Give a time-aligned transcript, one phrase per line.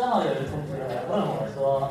[0.00, 1.86] 正好有一个同学来问我说，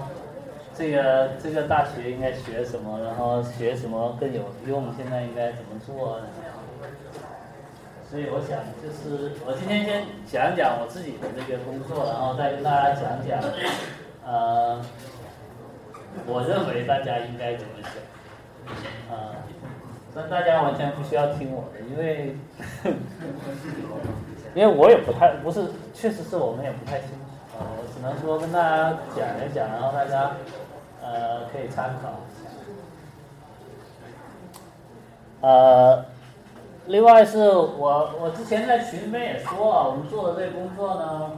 [0.73, 6.19] 这个这个大学应该学什么，然后学什么更有用，现在应该怎么做？
[8.09, 13.39] 所以我想，就是我今天先讲讲我自己的这个工作，然后再跟大家讲讲，
[14.25, 14.81] 呃，
[16.25, 19.37] 我认为大家应该怎么想，啊，
[20.15, 22.35] 但大家完全不需要听我的，因为，
[24.55, 27.28] 因为我也不太不是，确实是我们也不太清楚，
[27.99, 30.31] 只能说跟大家讲一讲，然后大家
[31.01, 32.09] 呃可以参考，
[35.41, 36.05] 呃。
[36.87, 41.33] 另外是我，我之前在群里面也说了，我们做的这个工作呢，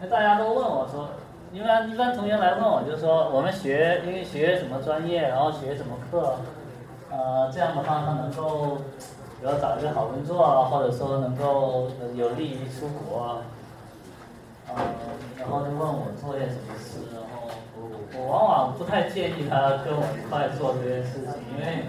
[0.00, 1.08] 那大家都问我说，
[1.52, 6.36] 一般一般同学来问我，就是说我们学，因为学什么专业，然后学什么课，
[7.10, 8.76] 呃，这样的话他能够，
[9.40, 13.38] 比如找一个好工作，或者说能够有利于出国，
[14.68, 14.74] 呃，
[15.38, 17.80] 然后就问我做点什么事，然后我
[18.18, 21.84] 我往往不太建议他跟我一块做这件事情，因为。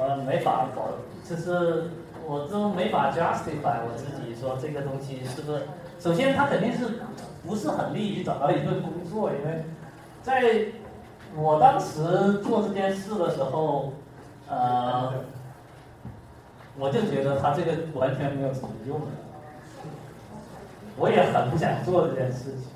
[0.00, 0.90] 呃，没法保，
[1.28, 1.90] 就是
[2.24, 5.62] 我都没法 justify 我自己说这个东西是不是？
[5.98, 7.00] 首先，他肯定是
[7.44, 9.64] 不是很利于找到一份工作，因为
[10.22, 10.66] 在
[11.34, 13.92] 我当时做这件事的时候，
[14.48, 15.14] 呃，
[16.78, 19.06] 我就觉得他这个完全没有什么用的，
[20.98, 22.72] 我也很不想做这件事情，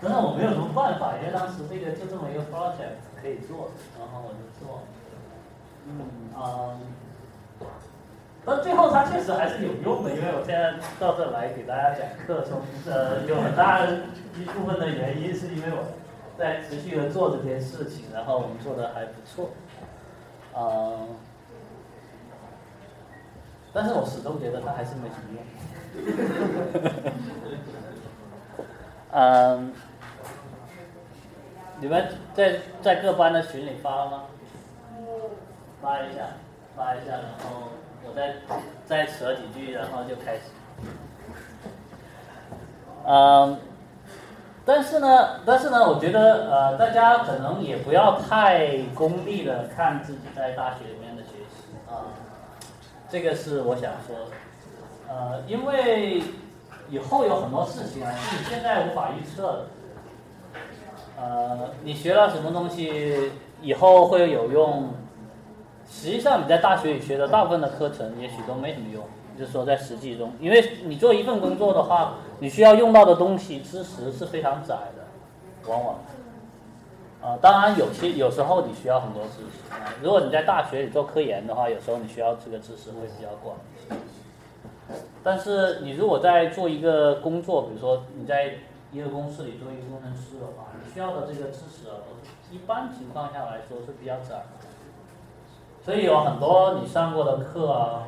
[0.00, 4.82] 但是我没有什么办法，因为当时这个就这么一个 project 可以做，然后我就做。
[5.88, 6.76] 嗯啊，
[8.44, 12.60] 但最后它确实还是有用的，因为我现在到这来给大家讲课，从
[12.92, 15.84] 呃有很大一部分的原因是因为我
[16.36, 19.50] 在持续的做这件事情，然后我们做的还不错，
[20.52, 21.06] 啊，
[23.76, 25.44] 但是我始终觉得它还是没什么用。
[29.12, 29.70] 嗯，
[31.78, 34.22] 你们在在各班的群里发了吗？
[35.82, 36.22] 发一下，
[36.74, 37.68] 发一下，然后
[38.02, 38.36] 我再
[38.86, 40.40] 再扯几句，然后就开始。
[43.06, 43.58] 嗯，
[44.64, 50.78] 但是呢，但是呢，我觉得呃，大家可能也不要太功利的看自己在大学，
[53.10, 54.32] 这个是我想说的。
[55.08, 56.22] 呃，因为
[56.90, 59.66] 以后有很多事情啊，是你现在无法预测的。
[61.18, 63.30] 呃，你学了什么东西，
[63.62, 64.90] 以后会有用。
[65.88, 69.02] 实际上你在大学里学的大部分的课程，也许都没什么用。
[69.38, 76.00] 就是说在实际中，因为你做一份工作的话，你需要用到的东西知识是非常窄的，往往。
[77.26, 79.92] 啊，当然有些有时候你需要很多知识啊。
[80.00, 83.56] 如果你在大学里做科研的话，有时候你需要这个知识会比较广。
[85.24, 88.58] 但是你如果在做一个工作，比如说你在
[88.92, 91.88] 一个公司里做一个工程师的话，你需要的这个知识，
[92.52, 94.44] 一般情况下来说是比较窄。
[95.84, 98.04] 所以有很多你上过的课啊，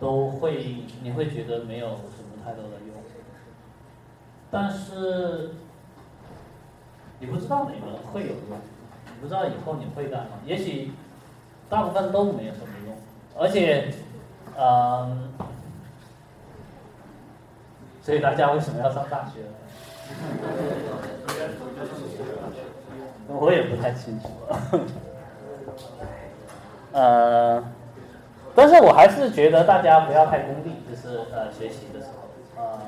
[0.00, 2.96] 都会你会觉得没有什么太多的用，
[4.50, 5.52] 但是
[7.20, 8.36] 你不知道哪个会有用，
[9.06, 10.90] 你不知道以后你会干嘛，也许
[11.68, 12.96] 大部分都没有什么用，
[13.38, 13.92] 而且，
[14.58, 15.28] 嗯，
[18.02, 19.40] 所以大家为什么要上大学？
[23.28, 24.28] 我也不太清楚。
[26.92, 27.62] 呃，
[28.54, 32.06] 但是我还是觉得大家不要太功利，就是呃学习的时
[32.56, 32.80] 候，呃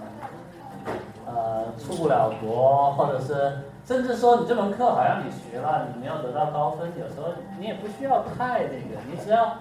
[1.26, 9.56] 呃出不了国，或者是甚至说你这门课好像你学了，你没有得到高分，有时候你也不需要太那个，你只要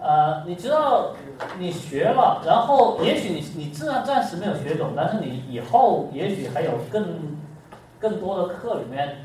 [0.00, 1.12] 呃你知道
[1.58, 7.36] 你学了，然后也许你你自然暂时没有学懂，但是你以后也许还有更
[7.98, 9.16] 更多的课里面。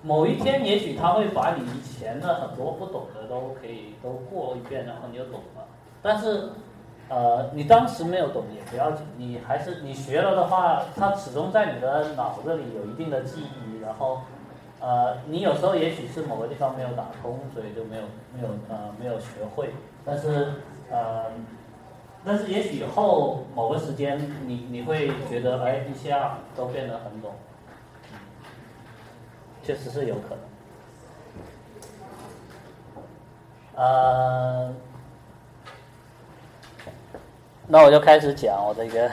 [0.00, 5.66] 某一天，也许他会把你以前的很多不懂的都可以都过一遍，然后你就懂了。
[6.00, 6.50] 但是，
[7.08, 13.67] 呃，你当时没有懂也不要紧，你还是你学了的话，它始终在你的脑子里有一定的记忆。
[13.88, 14.20] 然后，
[14.80, 18.02] 呃，你有时候也许是某个地方没有打通，所以就没有
[18.34, 19.70] 没有呃没有学会。
[20.04, 20.52] 但是，
[20.90, 21.24] 呃，
[22.22, 27.32] 但是也许以后某个时间，你你会觉得哎一下都变得很懂。
[29.62, 30.38] 确实是有可能。
[33.74, 34.74] 呃，
[37.66, 39.10] 那我就开始讲我这个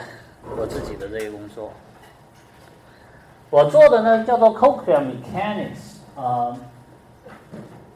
[0.54, 1.72] 我自己的这个工作。
[3.56, 6.54] 我做的呢叫做 cochlear mechanics 啊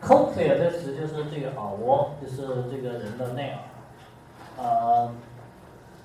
[0.00, 3.58] ，cochlear 这词就是这个耳蜗，就是这个人的内耳。
[4.56, 5.12] 呃，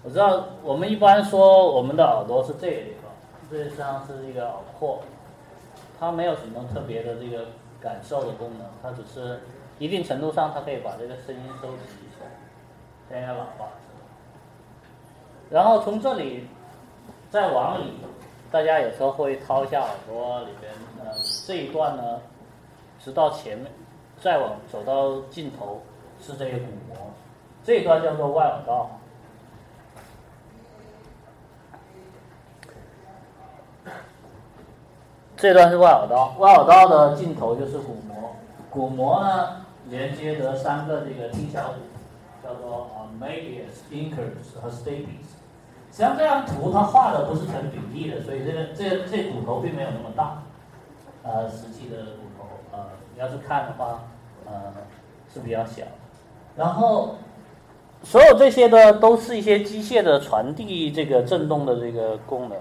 [0.04, 3.10] 我知道我们一般说我们的耳朵是这个地方，
[3.50, 5.02] 这实际上是一个耳廓，
[5.98, 7.46] 它没有什么特别的这个
[7.80, 9.40] 感受的功能，它只是
[9.80, 12.26] 一定程度上它可以把这个声音收集一下，
[13.10, 13.68] 像一个喇叭。
[15.50, 16.46] 然后从这里
[17.30, 17.94] 再往里，
[18.52, 20.72] 大家有时候会掏一下耳朵里边，
[21.04, 21.12] 呃，
[21.46, 22.20] 这一段呢，
[23.04, 23.70] 直到前面，
[24.22, 25.82] 再往走到尽头
[26.22, 26.96] 是这个鼓膜，
[27.64, 28.90] 这一段叫做外耳道。
[35.36, 38.36] 这段是外耳道，外耳道的尽头就是鼓膜，
[38.70, 41.80] 鼓膜呢连接着三个这个听小骨，
[42.42, 45.45] 叫做啊 m a d i u s、incus 和 stapes。
[45.96, 50.44] 实际上这张图它画的不是成比例的，所以这个这这骨头并没有那么大，
[51.24, 54.04] 呃，实际的骨头呃，你要是看的话，
[54.46, 54.74] 呃
[55.34, 55.84] 是比较小。
[56.58, 57.16] 然后
[58.04, 62.58] 所有这些的都是一些机械的传递这个振动的这个功能。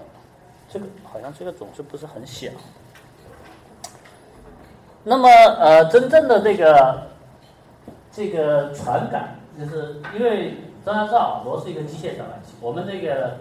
[0.69, 2.47] 这个好像这个总是不是很小。
[5.03, 5.27] 那么
[5.59, 7.03] 呃，真正的这个
[8.13, 10.55] 这个传感，就是因为
[10.85, 12.53] 大家知道耳朵是一个机械传感器。
[12.61, 13.37] 我们这个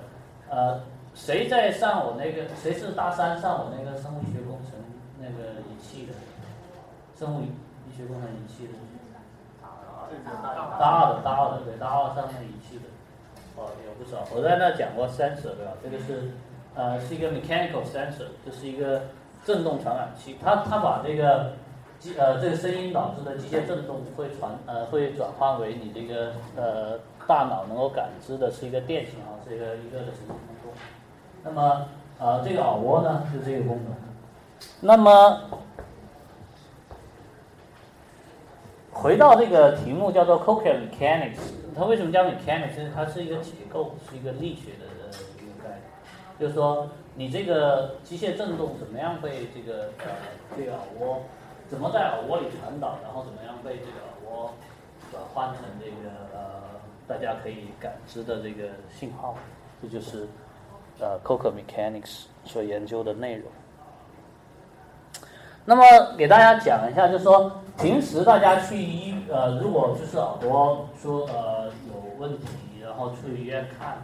[0.49, 0.81] 呃，
[1.15, 4.73] 谁在上我那个谁是大三上我那个生物学工程
[5.19, 6.15] 那个仪器的，
[7.19, 8.73] 生物医学工程仪器的，
[10.79, 12.85] 大二的大二的对大二上面仪器的，
[13.57, 14.27] 哦有不少。
[14.35, 15.73] 我在那讲过 sensor 对吧？
[15.83, 16.33] 这个是。
[16.77, 19.03] 呃，是一个 mechanical sensor，就是一个
[19.45, 20.37] 振动传感器。
[20.43, 21.53] 它它把这个
[22.01, 30.73] 机呃这个声音导致的机械振动会传呃会转化为你这个呃大脑能够感知的是一个电信号，是一个一个的神经通过。
[31.43, 31.87] 那么
[32.19, 33.95] 呃这个耳蜗呢就这个功能。
[34.81, 35.41] 那么
[38.93, 41.39] 回到这个题目叫做 cochlear mechanics，
[41.77, 42.91] 它为什么叫 mechanics？
[42.95, 45.81] 它是一个结构，是一个力学的一个概念。
[46.39, 50.11] 就是说，你这个机械振动怎么样被这个呃
[50.57, 51.23] 这个耳蜗，
[51.69, 54.55] 怎么在耳蜗里传导，然后怎么样被这个耳蜗
[55.11, 56.74] 转换成这个呃
[57.07, 59.37] 大家可以感知的这个信号，
[59.83, 60.27] 这就是
[61.01, 63.47] 呃 cochlear mechanics 所研究的内容。
[65.65, 65.83] 那么
[66.17, 72.47] 给大家讲一下，就是说平时大家去医呃如果就是耳朵说呃有问题，
[72.83, 73.97] 然后去医院看，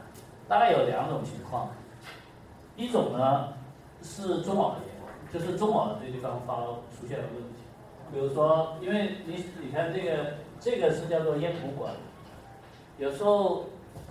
[0.49, 1.69] 大概有两种情况。
[2.77, 3.53] 一种呢
[4.03, 6.55] 是中耳炎，就是中耳这个地方发
[6.99, 7.61] 出现了问题。
[8.11, 11.93] 比如说，因为你你看这个这个是叫做咽鼓管，
[13.01, 13.65] 有时候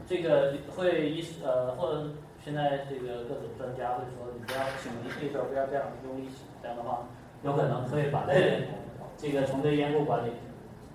[0.07, 2.09] 这个会一呃或者
[2.43, 7.05] 现在这个各种专家会说，你不要请你这时候不要这样用力挤，这样的话
[7.43, 8.41] 有可能会把这个
[9.15, 10.31] 这个从这咽部管里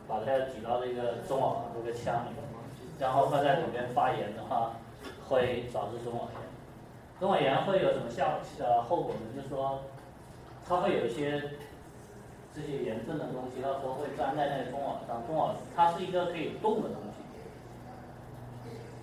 [0.09, 2.43] 把它挤到这个中耳这个腔里面，
[2.99, 4.73] 然后放在里面发炎的话，
[5.29, 6.43] 会导致中耳炎。
[7.21, 9.21] 中耳炎会有什么效呃后果呢？
[9.37, 9.79] 就是说，
[10.69, 11.41] 它会有一些
[12.53, 15.25] 这些炎症的东西，到时候会粘在那个中耳上。
[15.29, 17.14] 中耳它是一个可以动的东西，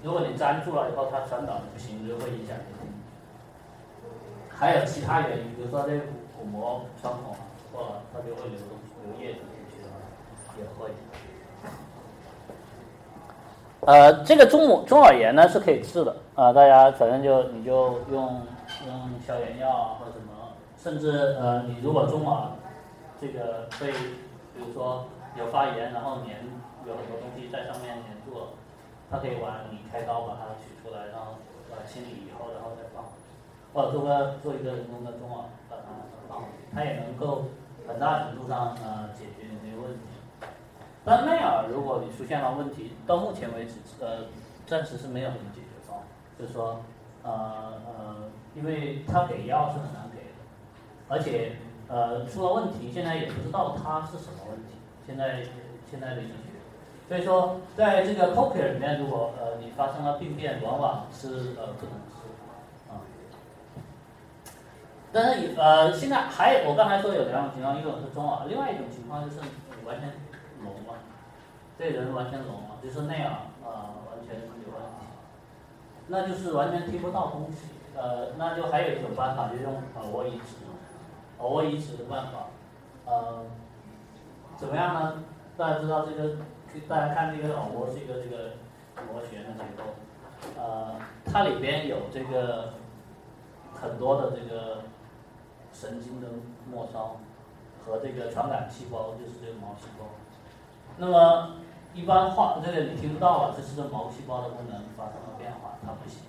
[0.03, 2.63] 如果你粘住了以后，它传导不行，就会影响你。
[4.49, 5.99] 还有其他原因，比如说这个
[6.37, 7.35] 鼓膜穿孔
[7.71, 8.59] 破了，它就会流、
[9.03, 9.89] 流液进去的
[10.59, 10.91] 也会。
[13.81, 18.41] 呃，这个中中耳炎呢是可以治的啊，大家反正就你就用
[18.85, 22.49] 用消炎药啊或者什么，甚至呃你如果中耳
[23.19, 25.05] 这个被比如说
[25.35, 26.35] 有发炎，然后粘
[26.85, 28.45] 有很多东西在上面粘住了，
[29.11, 31.35] 它可以往你开刀把它取出来，然后
[31.69, 33.03] 把它清理以后然后再放，
[33.73, 35.83] 或者做个做一个人工的中耳把它
[36.29, 37.45] 放，它也能够
[37.85, 39.99] 很大程度上呃解决你这个问题。
[41.03, 44.25] 但内耳，如果你出现了问题，到目前为止，呃，
[44.67, 46.05] 暂时是没有什么解决方案。
[46.37, 46.79] 就是说，
[47.23, 48.15] 呃呃，
[48.55, 50.37] 因为他给药是很难给的，
[51.09, 54.75] 而且呃出了问题，现在也不知道它是什么问题。
[55.05, 55.43] 现在
[55.89, 56.50] 现在的医学，
[57.11, 61.27] 所以说在这个 cochlear 里面，如果呃你发生了病变，往往是
[61.59, 62.23] 呃不能治
[62.87, 63.03] 啊。
[65.11, 69.41] 但是呃现在还我刚才说有两种情况，一种是中耳，另外一种情况就是
[69.85, 70.09] 完全。
[70.63, 70.93] 聋嘛，
[71.77, 73.33] 这人完全聋嘛，就是那样
[73.65, 75.05] 啊，完全有问题，
[76.07, 77.65] 那就是完全听不到东西。
[77.97, 80.55] 呃，那就还有一种办法，就用耳蜗移植，
[81.39, 82.47] 耳蜗移植的办法，
[83.05, 83.43] 呃，
[84.55, 85.23] 怎么样呢？
[85.57, 86.37] 大家知道这个，
[86.87, 88.51] 大家看这个耳蜗是一个这个
[89.11, 89.83] 螺旋的结构，
[90.57, 92.73] 呃，它里边有这个
[93.73, 94.83] 很多的这个
[95.73, 96.27] 神经的
[96.69, 97.17] 末梢
[97.85, 100.05] 和这个传感细胞，就是这个毛细胞。
[100.97, 101.55] 那么，
[101.93, 106.21] 一般话这个你听不到了，这是毛细胞的功能发生了变化，它不行。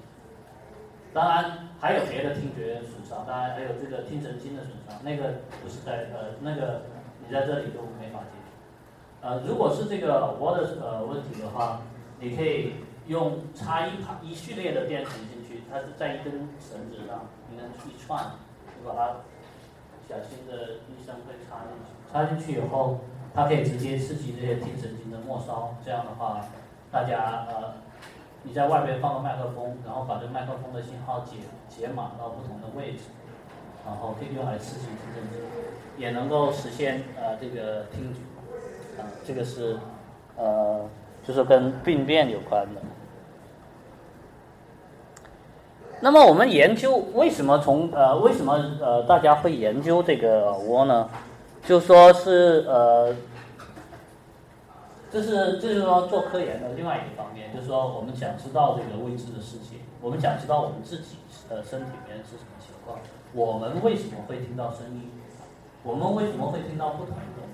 [1.15, 6.83] 当然还有别的听觉损伤，当然还有这个听神经的损伤，那个不是在呃那个
[7.25, 8.42] 你在这里都没法解。
[9.23, 11.81] 呃，如果是这个我的呃问题的话，
[12.19, 12.75] 你可以
[13.07, 18.33] 用插一排一序列的电池进去，它是在一根绳子上，一根一串，
[18.67, 19.17] 你把它
[20.09, 22.99] 小心的医生会插进去，插进去以后，
[23.33, 26.45] 它可以直接刺激这些听神经的末梢，这样的话，
[26.91, 27.75] 大家呃。
[28.45, 31.37] 你在外边放个麦克风，然后把这麦克风的信号解
[31.69, 33.03] 解码到不同的位置，
[33.87, 35.41] 然后可以用来刺激听神经，
[35.97, 38.19] 也能够实现呃这个听觉，
[38.99, 39.79] 啊，这个是
[40.37, 40.89] 呃
[41.23, 42.81] 就是跟病变有关的。
[46.01, 51.09] 那么我们研究为什么从呃为什么呃大家会研究这个耳蜗呢？
[51.65, 53.15] 就说是呃。
[55.13, 61.19] 这是，这是说做科研的另外一个方面，就是说我们想知道这个未知的世界，我们想知道我们自己
[61.51, 62.99] 呃身体里面是什么情况，
[63.35, 65.11] 我们为什么会听到声音，
[65.83, 67.45] 我们为什么会听到不同的，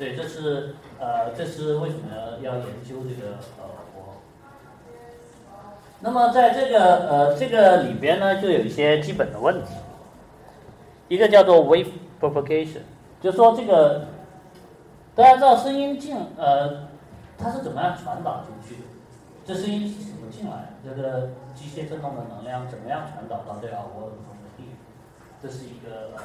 [0.00, 4.16] 所以这是呃这是为什么要研究这个呃我。
[6.00, 9.74] 那么在这个呃这个里边呢，就有一些基本的问题，
[11.08, 11.88] 一个叫做 wave
[12.18, 12.80] propagation，
[13.20, 14.06] 就说这个。
[15.14, 16.88] 大家知道声音进呃，
[17.36, 18.88] 它是怎么样传导进去的？
[19.44, 20.70] 这声音是怎么进来？
[20.82, 24.72] 这个机械振动的能量怎么样传导到这耳蜗不同的地方？
[25.42, 26.16] 这是一个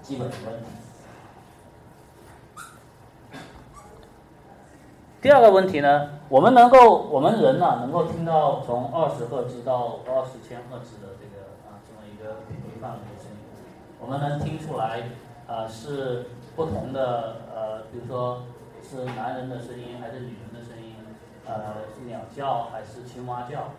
[0.00, 0.66] 基本的问题。
[5.24, 13.38] 第二个问题呢，我们能够我们人呢能够听到从二十赫兹到二十千赫兹的这个啊这么一个频率范围的声音，
[13.98, 15.04] 我们能听出来
[15.48, 16.26] 啊是。
[16.54, 18.42] 不同的呃，比如说
[18.80, 20.94] 是男人的声音还是女人的声音，
[21.44, 23.72] 呃，是鸟叫还是青蛙叫，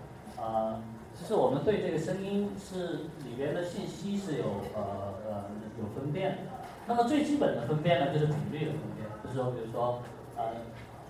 [0.44, 0.82] 啊，
[1.14, 4.44] 其实我们对这个声音是里边的信息是有
[4.75, 4.84] 呃
[5.25, 5.44] 呃
[5.80, 6.38] 有分辨的。
[6.86, 10.02] 那么最基本的分辨呢，就是频率的分辨，就是说，比如说
[10.36, 10.44] 呃，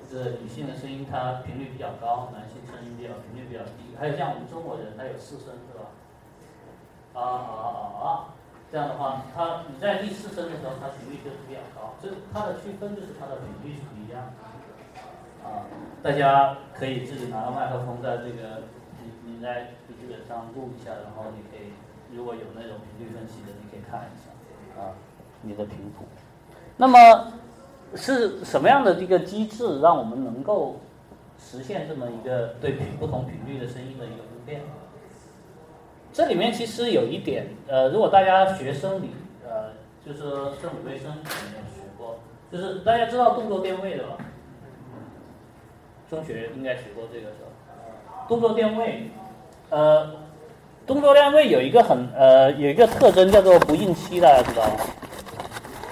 [0.10, 3.96] 这女性的声音它频率比较高，男性声音比较频率比较低。
[4.00, 5.92] 还有像我们中国人，他有四声是吧？
[7.14, 8.08] 啊啊啊啊！
[8.72, 15.48] 这样的话，它你在第四声的时候，它频率就是比较高，这它的区分就是它的频率是不一样的。
[15.48, 15.64] 啊，
[16.04, 18.64] 大家可以自己拿个麦克风，在这个
[19.00, 21.72] 你你在笔记本上录一下，然后你可以
[22.12, 24.92] 如果有那种频率分析的，你可以看一下啊，
[25.42, 26.06] 你的频谱。
[26.76, 26.98] 那么
[27.94, 30.80] 是什么样的一个机制，让我们能够
[31.38, 34.62] 实现这么一个对频不同频率的声音的一个分辨？
[36.12, 39.10] 这里面其实有一点，呃，如果大家学生理，
[39.46, 39.72] 呃，
[40.06, 40.20] 就是
[40.62, 42.18] 生理卫生可能有学过，
[42.52, 44.18] 就是大家知道动作电位的吧？
[46.10, 48.26] 中学应该学过这个是吧？
[48.30, 49.10] 动作电位，
[49.70, 50.10] 呃，
[50.88, 54.86] 动作电位有一个很呃有一个特征叫做不应期，大家知道吗？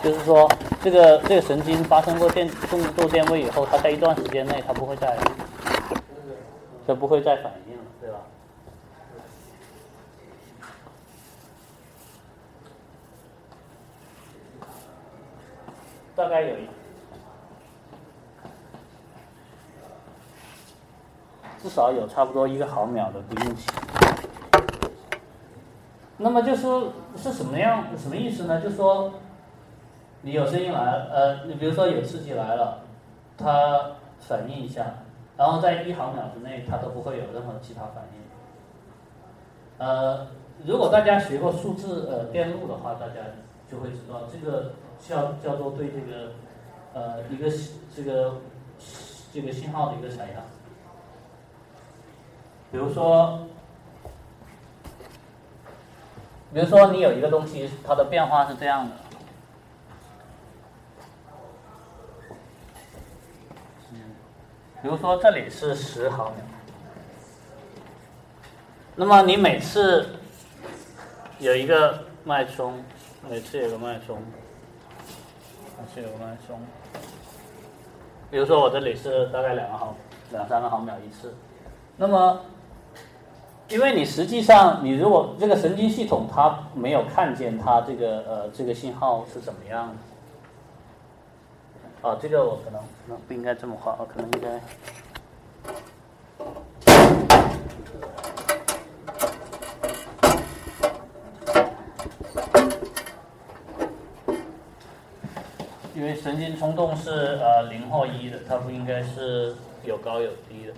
[0.04, 5.18] 就是说这个这个神经发生过电动作电位以后，它在一段时间内它不会再，
[6.86, 8.18] 它不会再反应了，对吧？
[16.16, 16.68] 大概有一，
[21.62, 23.68] 至少有差不多一个毫秒的不应期。
[26.18, 28.62] 那么就说是什么样什么意思呢？
[28.62, 29.14] 就说
[30.24, 30.80] 你有声音来，
[31.12, 32.80] 呃，你比如说有刺激来了，
[33.38, 34.96] 它反应一下，
[35.38, 39.86] 然后在一毫秒之内它都不会有任何其他反应。
[39.86, 40.26] 呃，
[40.66, 43.16] 如果大家学过数字呃电路的话，大家
[43.70, 44.74] 就会知道这个。
[45.06, 46.32] 叫叫做对这个
[46.94, 47.50] 呃一个
[47.94, 48.36] 这个
[49.34, 50.42] 这个信号的一个采样，
[52.72, 53.40] 比如说，
[56.54, 58.96] 比如说你有一个东西，它的变化是这样的，
[64.84, 66.44] 比如说这里是十毫秒，
[68.98, 70.06] 那么你每次
[71.40, 72.84] 有一个脉冲，
[73.30, 74.22] 每次有个脉冲。
[75.94, 76.58] 是有脉冲，
[78.32, 79.96] 比如说我这里是大概两个毫
[80.32, 81.36] 两三个毫秒一次，
[81.98, 82.40] 那么，
[83.68, 89.96] 因为你实际上你如果这个神经系统它没有看见它这个呃这个信号是怎么样的，
[92.04, 94.50] 啊，这个我可能可能不应该这么画，我可能应该。
[105.96, 110.74] 因为为神经冲动是呃零或一的，它不应该是有高有低的。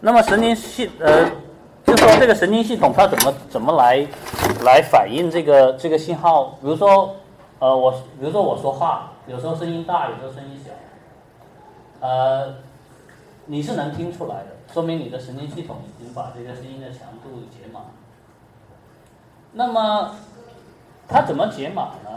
[0.00, 1.30] 那么神经系呃，
[1.86, 4.06] 就说这个神经系统它怎么怎么来
[4.64, 6.58] 来反映这个这个信号？
[6.60, 7.14] 比如说
[7.58, 10.72] 呃我比如说我说话，有时候声音大，有时候声音小，
[12.04, 12.52] 呃，
[13.46, 17.82] 你是能听出来的，说明你的神经系统已经把这个声音的强度解码。
[19.52, 20.16] 那么
[21.06, 22.10] 它怎么解码呢？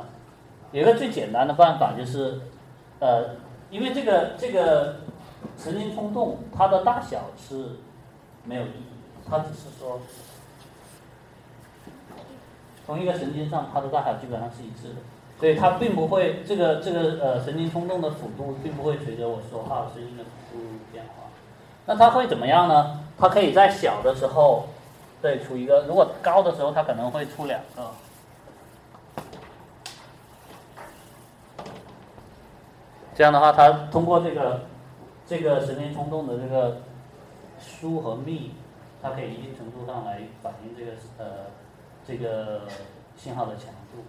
[0.71, 2.41] 有个最简单的办法就是，
[2.99, 3.35] 呃，
[3.69, 4.95] 因为这个这个
[5.55, 7.77] 神经冲动它的大小是
[8.43, 8.85] 没有意义，
[9.29, 9.99] 它只是说
[12.87, 14.95] 同一个神经上它的大小基本上是一致的，
[15.43, 21.25] 所以它并不会这个这个呃神经冲动的幅度并不会随着我说话声音的幅度变化。
[21.85, 23.01] 那它会怎么样呢？
[23.17, 24.69] 它可以在小的时候。
[25.21, 25.81] 对，出一个。
[25.81, 27.91] 如果高的时候，它可能会出两个。
[33.13, 34.61] 这样的话，它通过这个
[35.27, 36.77] 这个神经冲动的这个
[37.59, 38.53] 疏和密，
[39.01, 41.47] 它可以一定程度上来反映这个呃
[42.07, 42.61] 这个
[43.17, 44.05] 信号的强度。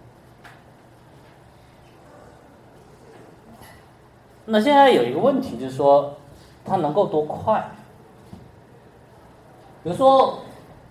[4.45, 6.15] 那现在有一个问题，就是说
[6.63, 7.69] 它能够多快？
[9.83, 10.39] 比如说。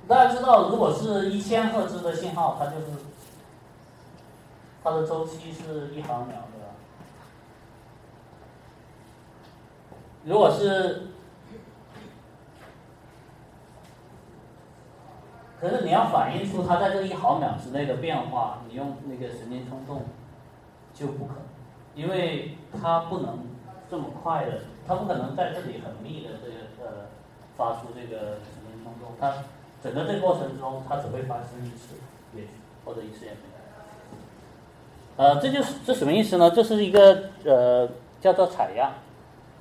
[0.07, 2.89] 大家知道，如果是一千赫兹的信号，它就是
[4.83, 6.69] 它的周期是一毫秒，对吧？
[10.27, 11.07] 如果是，
[15.59, 20.03] 可是你要反映出它在这一毫秒之内的变化，你用那个神经冲动
[20.93, 21.64] 就不可能，
[21.95, 23.39] 因为它不能
[23.91, 26.55] 这么快的，它不可能在这里很密的这个
[26.89, 27.07] 呃
[27.57, 29.33] 发出这个神经冲动，它。
[29.83, 31.97] 整个这过程中，它只会发生一次，
[32.35, 32.45] 也
[32.87, 35.25] 或者一次也没有。
[35.35, 36.51] 呃，这就是这什么意思呢？
[36.51, 37.87] 这是一个呃
[38.19, 38.95] 叫做采样，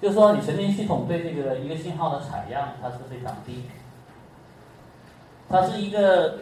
[0.01, 3.65] 就是说你神经系统对这个一个信号的采样，它是非常低，
[5.49, 6.37] 它是一个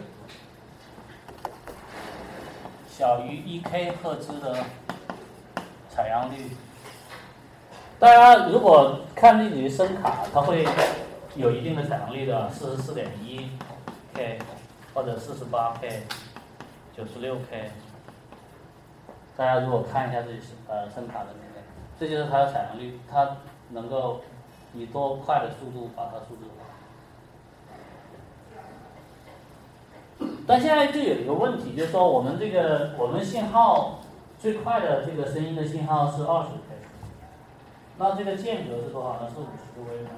[2.88, 4.58] 小于一 k 赫兹的
[5.94, 6.50] 采样率。
[7.98, 10.66] 大家如果看那些声卡，它会
[11.36, 13.50] 有一定的采样率的，四十四点一。
[14.14, 14.38] K，
[14.92, 16.02] 或者四十八 K，
[16.94, 17.70] 九十六 K，
[19.34, 21.62] 大家如果看一下这些呃声卡的那个，
[21.98, 23.38] 这就是它的采样率，它
[23.70, 24.20] 能够
[24.74, 26.44] 以多快的速度把它数字
[30.18, 30.26] 化。
[30.46, 34.00] 但现在就有一个问题，就是说我们这个我们信号
[34.42, 36.74] 最快的这个声音的信号是二十 K，
[37.96, 39.30] 那这个间隔是多少呢？
[39.30, 40.10] 是五十个微秒。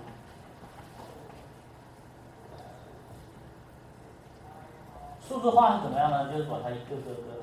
[5.29, 6.33] 数字化是怎么样呢？
[6.33, 7.43] 就是把它一个个个，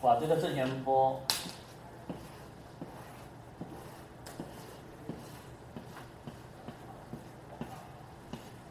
[0.00, 1.20] 把这个正弦波，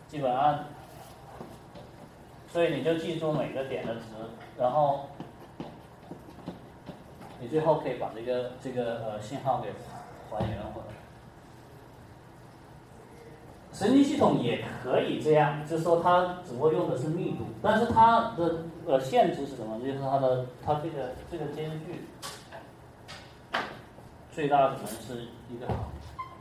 [0.09, 0.65] 基本上，
[2.51, 4.01] 所以你就记住每个点的值，
[4.57, 5.07] 然后
[7.41, 9.73] 你最后可以把这个这个呃信号给
[10.29, 10.87] 还原回来。
[13.73, 19.79] 神经系统也可以这样，就是说它只不过用的是密度，但是它的呃限制是什么？
[19.79, 22.05] 就是它的它这个这个间距
[24.31, 25.89] 最大只能是一个毫，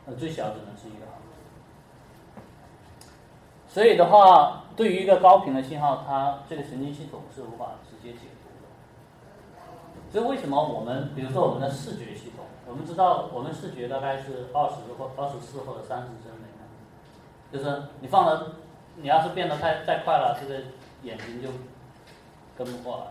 [0.06, 1.12] 呃最小只能是一个毫。
[3.68, 8.39] 所以的话，对于一个高频的信号，它这个神经系统是无法直接解读
[10.12, 10.20] 的。
[10.20, 16.50] 这为什么我们比如说我们的视觉系统，我们知道我们视觉大概是二十或二十四或者三十帧每。
[17.52, 18.52] 就是你放了，
[18.94, 20.60] 你要是变得太太快了，这个
[21.02, 21.48] 眼睛就
[22.56, 23.06] 跟不过来。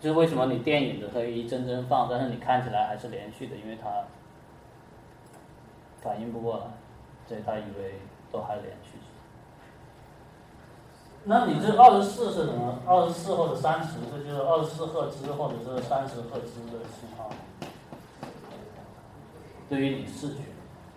[0.00, 3.88] 就是为什么你电影的可以一帧帧放，但是你看起来还是连续的，因为它
[6.02, 6.64] 反应不过来，
[7.28, 8.00] 所以他以为
[8.32, 8.98] 都还连续。
[11.30, 12.78] 那你这二十四是什么？
[12.86, 17.30] 二十四或者三十，这就是二十四赫兹或者是三十赫兹的信号。
[19.68, 20.36] 对于你视觉。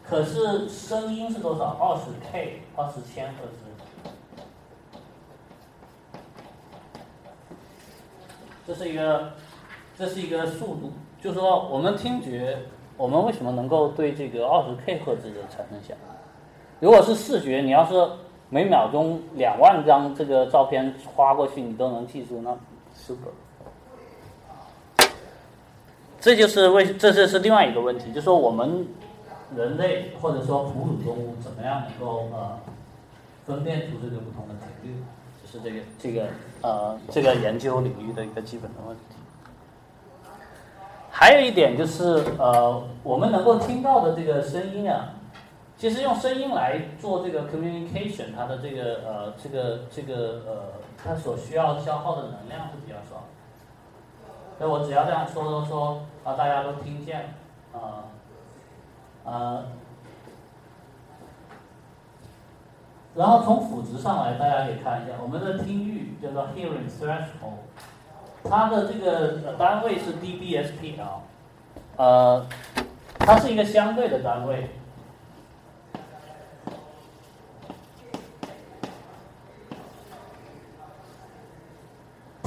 [0.02, 1.76] 可是声音是多少？
[1.78, 3.58] 二十 K，二十千赫兹。
[8.66, 9.34] 这是一个，
[9.98, 10.94] 这是一个速度。
[11.22, 12.58] 就是说，我们听觉，
[12.96, 15.98] 我们为什么能够对这个二十 K 赫兹的产生响？
[16.80, 17.94] 如果是视觉，你要是
[18.52, 22.56] 每秒钟两万张这个照片发过去，你都能记住，那
[22.94, 23.32] super。
[26.20, 28.86] 这就是为，这就是另外一个问题，就是说我们。
[29.54, 32.58] 人类或者说哺乳动物怎么样能够呃
[33.46, 34.96] 分辨出这个不同的频率？
[35.44, 36.26] 这是这个这个
[36.62, 39.04] 呃这个研究领域的一个基本的问题。
[41.10, 45.16] 还有一点就是呃我们能够听到的这个声音啊，
[45.82, 50.62] 其实用声音来做这个 communication，它的这个呃这个这个呃
[50.96, 53.24] 它所需要消耗的能量是比较少。
[54.60, 57.34] 所以我只要这样说说说啊，大家都听见
[57.74, 58.06] 啊
[59.24, 59.64] 呃。
[63.16, 67.58] 然后从辅值上来，大家可以看一下，我们的听域叫做 hearing threshold，
[68.44, 71.22] 它的这个单位是 dBSPL，
[71.98, 72.46] 呃，
[73.18, 74.70] 它是一个相对的单位，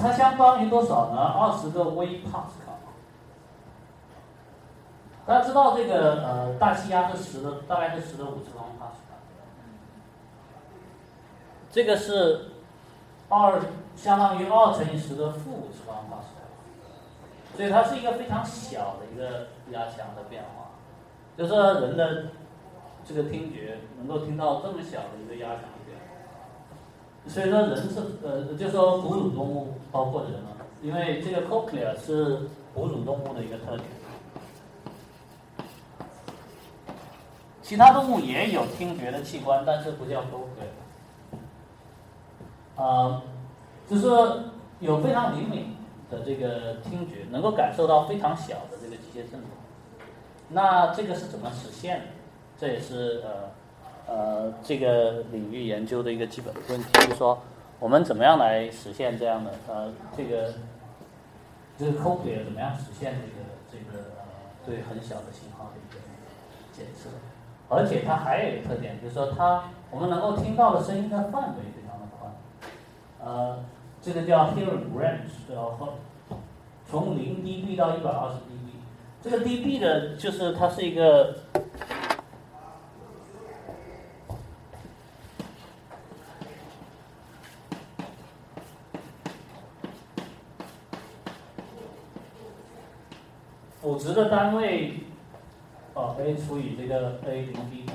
[0.04, 1.18] 它相当于多少呢？
[1.18, 2.72] 二十个微帕斯卡。
[5.24, 9.16] 大家知道这个呃大气压是十的，大概是十的五次方帕斯卡。
[11.72, 12.50] 这个是
[13.30, 13.58] 二，
[13.96, 20.72] 相当于二乘以十的负五次方帕斯卡，所以它是一个非常小的一个压强的变化，
[21.38, 22.26] 就是人的
[23.06, 25.60] 这个听觉能够听到这么小的一个压强，
[27.26, 27.88] 所以说人是
[28.22, 33.88] 呃，就说哺乳动物包括人了，因为这个 cochlea 是哺乳动物的一个特点，
[37.62, 40.68] 其他动物也有听觉的器官，但是不叫 cochlea。
[42.76, 43.22] 啊，
[43.88, 44.06] 就是
[44.80, 45.76] 有非常灵敏
[46.10, 49.50] 的这个听觉，能够感受到非常小的这个机械振动。
[50.50, 52.06] 那这个是怎么实现的？
[52.56, 53.50] 这也是呃
[54.06, 57.38] 呃这个领域研究的一个基本的问题，就是说
[57.78, 60.54] 我们怎么样来实现这样的呃这个
[61.78, 64.24] 这个 cochlea 怎么样实现这个这个呃
[64.64, 66.00] 对很小的信号的一个
[66.72, 67.10] 检测？
[67.70, 72.30] 而且它还有一个特点，就是说它我们能够听到的声音的范围非常的宽。
[73.24, 73.64] 呃，
[74.02, 75.94] 这个叫 hearing range，然后
[76.86, 78.74] 从零 dB 到一百二十 dB，
[79.22, 81.34] 这个 dB 的就是它是一个
[94.04, 94.92] 值的单位，
[95.94, 97.88] 哦，a 除以这个 a 零 dB。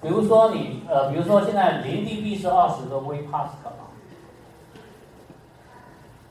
[0.00, 3.72] 比如说你呃，比如说现在零 dB 是二十个微帕斯卡，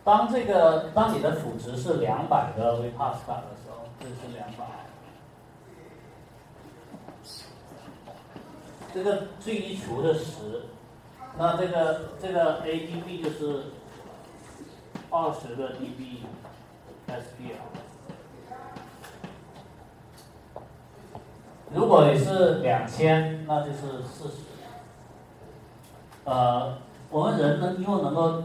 [0.05, 4.65] 当这个当你的辅值是两百个微帕斯卡的时候，这是两百，
[8.93, 10.61] 这个最一除的十，
[11.37, 13.63] 那这个这个 a dB 就是
[15.09, 16.19] 二十个 dB
[17.07, 17.61] SPL。
[21.73, 24.35] 如果你是两千，那就是四十。
[26.25, 26.77] 呃，
[27.09, 28.43] 我们人能因为能够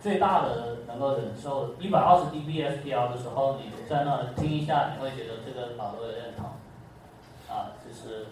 [0.00, 6.46] 最大的能够忍受一百二十 dB SPL 的时候，你在那听一下，你会觉得这个耳朵有点疼。
[7.48, 8.26] 啊，就是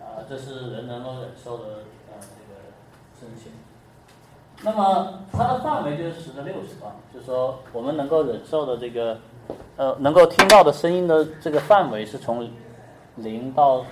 [0.00, 1.64] 啊，这是人能够忍受的
[2.10, 2.60] 呃这个
[3.18, 3.52] 声线。
[4.68, 9.18] 那么它的范围就是十的六次方，就是说我们能够忍受的这个
[9.76, 12.48] 呃能够听到的声音的这个范围是从。
[13.20, 13.84] 零到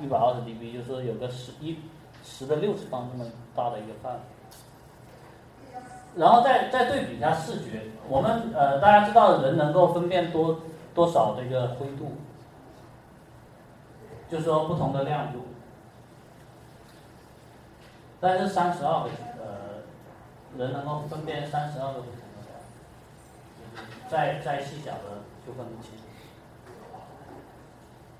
[0.00, 1.76] 一百二十 dB，就是有个十一
[2.24, 4.20] 十的六次方这么大的一个范围。
[6.14, 10.60] 然后再再对比一下视觉，我们呃大家知道人能够分辨多
[10.94, 12.12] 多少这个灰度，
[14.30, 15.40] 就是说不同的亮度，
[18.20, 19.10] 但是三十二个
[20.58, 22.58] 人能够分辨三十二个不同的亮
[23.74, 25.92] 度，再再细小的就分不清。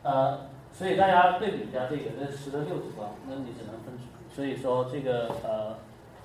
[0.02, 3.98] 呃，所以大家对比一下这个，这十的六次方，那你只能分。
[4.32, 5.76] 所以说这个呃，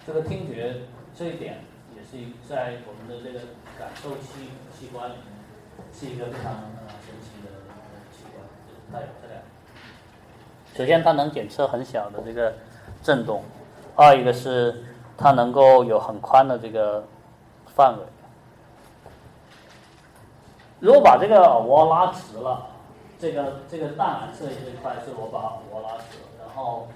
[0.05, 0.81] 这个听觉
[1.15, 1.61] 这一点
[1.95, 3.39] 也是在我们的这个
[3.79, 5.23] 感受器器官里面
[5.91, 7.49] 是一个非常呃神奇的
[8.15, 8.47] 器官，
[8.91, 9.41] 它有这两。
[10.75, 12.53] 首先，它能检测很小的这个
[13.01, 13.41] 振动；
[13.95, 14.83] 二一个是
[15.17, 17.03] 它能够有很宽的这个
[17.65, 18.03] 范围。
[20.79, 22.67] 如果把这个耳蜗拉直了。
[23.17, 26.89] 这个这个淡蓝色这一块是我把耳蜗拉直，然后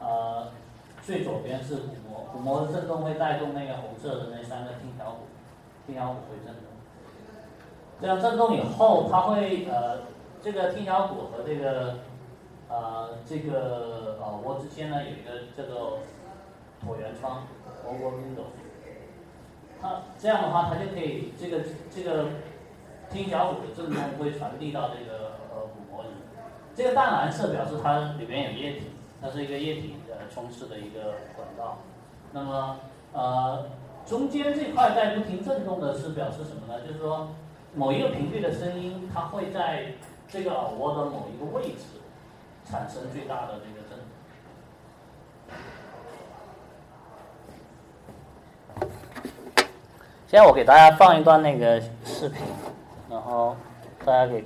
[0.00, 0.46] 呃
[1.02, 5.26] 最左边是鼓膜，鼓膜的振动会带动那个红色的那三个听小骨，
[5.84, 6.62] 听小骨会振动。
[8.00, 10.02] 这样振动以后，它会呃
[10.40, 11.96] 这个听小骨和这个
[12.68, 15.98] 呃这个耳蜗之间呢有一个叫做
[16.86, 17.42] 椭圆窗
[17.86, 18.46] （oval window）。
[19.80, 21.60] 它这样的话，它就可以这个
[21.94, 22.26] 这个
[23.10, 25.34] 听小骨的振动会传递到这个。
[26.76, 28.86] 这个淡蓝色表示它里面有液体，
[29.22, 31.78] 它是一个液体的充斥的一个管道。
[32.32, 32.80] 那么
[33.12, 33.66] 呃，
[34.04, 36.80] 中间这块在不停振动的是表示什么呢？
[36.84, 37.28] 就是说
[37.76, 39.92] 某一个频率的声音，它会在
[40.26, 42.00] 这个耳蜗的某一个位置
[42.68, 43.96] 产生最大的这个振
[48.80, 48.88] 动。
[50.34, 52.44] 现在我给大家放一段那个视频，
[53.08, 53.56] 然后
[54.04, 54.44] 大家给。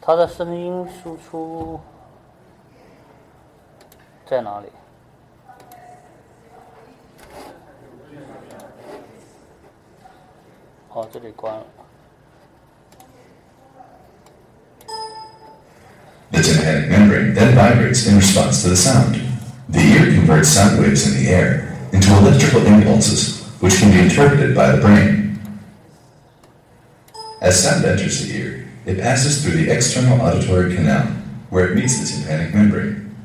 [0.00, 1.78] 它的声音输出
[4.24, 4.68] 在哪里？
[10.93, 11.65] 哦，这里关了。
[16.31, 19.19] The tympanic membrane then vibrates in response to the sound.
[19.69, 24.55] The ear converts sound waves in the air into electrical impulses, which can be interpreted
[24.55, 25.39] by the brain.
[27.41, 31.07] As sound enters the ear, it passes through the external auditory canal,
[31.49, 33.15] where it meets the tympanic membrane.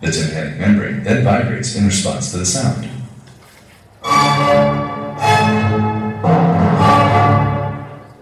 [0.00, 2.88] The tympanic membrane then vibrates in response to the sound.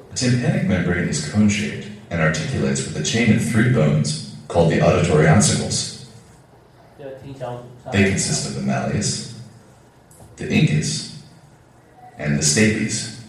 [0.10, 4.82] The tympanic membrane is cone-shaped and articulates with a chain of three bones called the
[4.82, 6.06] auditory ossicles.
[7.92, 9.40] They consist of the malleus,
[10.38, 11.22] the incus,
[12.18, 13.20] and the stapes.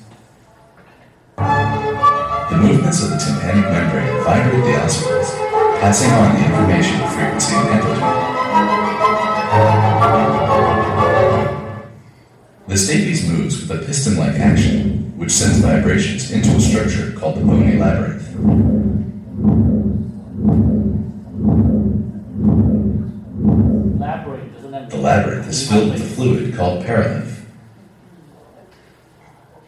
[1.36, 5.30] The movements of the tympanic membrane vibrate the ossicles,
[5.80, 7.89] passing on the information frequency and amplitude.
[12.80, 17.44] The stapes moves with a piston-like action, which sends vibrations into a structure called the
[17.44, 18.32] bony labyrinth.
[24.88, 27.42] The labyrinth is filled with a fluid called perilymph.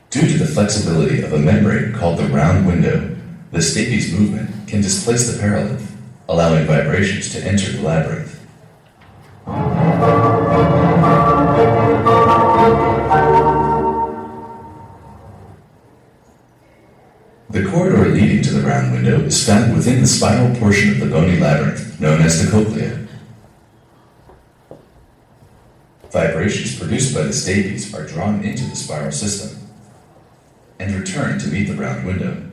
[0.09, 3.15] Due to the flexibility of a membrane called the round window,
[3.51, 5.87] the stapes movement can displace the perilymph,
[6.31, 8.32] allowing vibrations to enter the labyrinth.
[18.63, 22.51] The window is found within the spinal portion of the bony labyrinth, known as the
[22.51, 23.07] cochlea.
[26.11, 29.59] Vibrations produced by the stapes are drawn into the spiral system
[30.79, 32.49] and return to meet the round window.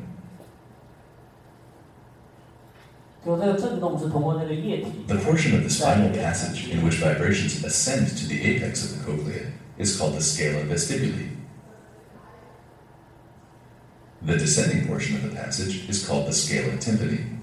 [5.08, 9.06] The portion of the spinal passage in which vibrations ascend to the apex of the
[9.06, 11.39] cochlea is called the scala vestibuli.
[14.22, 17.38] The descending portion of the passage is called the scala tympani.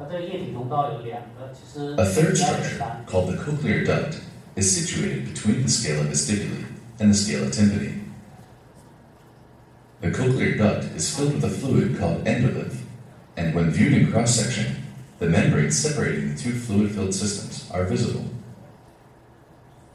[0.00, 4.20] A third structure, called the cochlear duct,
[4.56, 6.64] is situated between the scala vestibuli
[6.98, 8.02] and the scala tympani.
[10.00, 12.80] The cochlear duct is filled with a fluid called endolymph,
[13.36, 14.76] and when viewed in cross section,
[15.18, 18.24] the membranes separating the two fluid filled systems are visible.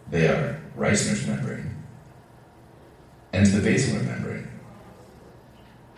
[0.09, 1.73] They are Reissner's membrane
[3.33, 4.47] and the basilar membrane.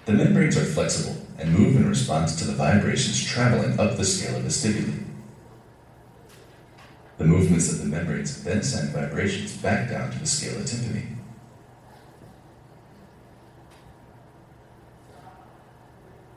[0.08, 4.40] The membranes are flexible and move in response to the vibrations traveling up the scala
[4.40, 5.04] vestibuli.
[7.18, 11.18] The movements of the membranes then send vibrations back down to the scala tympani.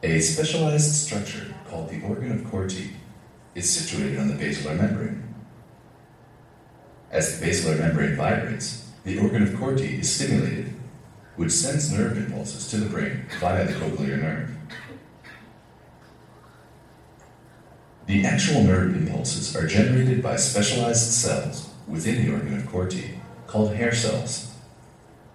[0.03, 2.91] A specialized structure called the organ of Corti
[3.55, 5.33] is situated on the basilar membrane.
[7.13, 10.75] As the basilar membrane vibrates, the organ of Corti is stimulated,
[11.37, 14.57] which sends nerve impulses to the brain via the cochlear nerve.
[18.07, 23.75] The actual nerve impulses are generated by specialized cells within the organ of Corti called
[23.75, 24.53] hair cells.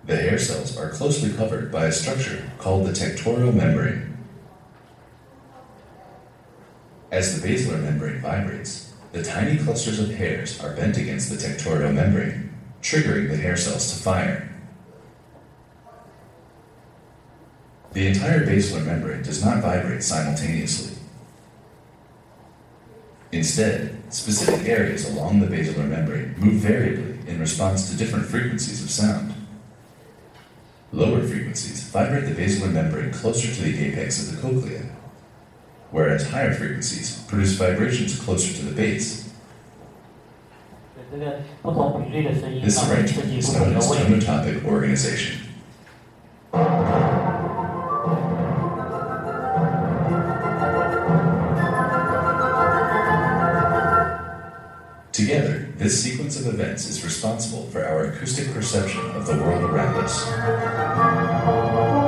[0.05, 4.17] The hair cells are closely covered by a structure called the tectorial membrane.
[7.12, 11.93] As the basilar membrane vibrates, the tiny clusters of hairs are bent against the tectorial
[11.93, 14.54] membrane, triggering the hair cells to fire.
[17.95, 20.97] The entire basilar membrane does not vibrate simultaneously.
[23.31, 28.89] Instead, specific areas along the basilar membrane move variably in response to different frequencies of
[28.89, 29.34] sound.
[30.91, 34.93] Lower frequencies vibrate the basilar membrane closer to the apex of the cochlea,
[35.91, 39.31] whereas higher frequencies produce vibrations closer to the base.
[41.13, 45.43] This arrangement is known as tonotopic organization.
[55.85, 62.04] This sequence of events is responsible for our acoustic perception of the world around us.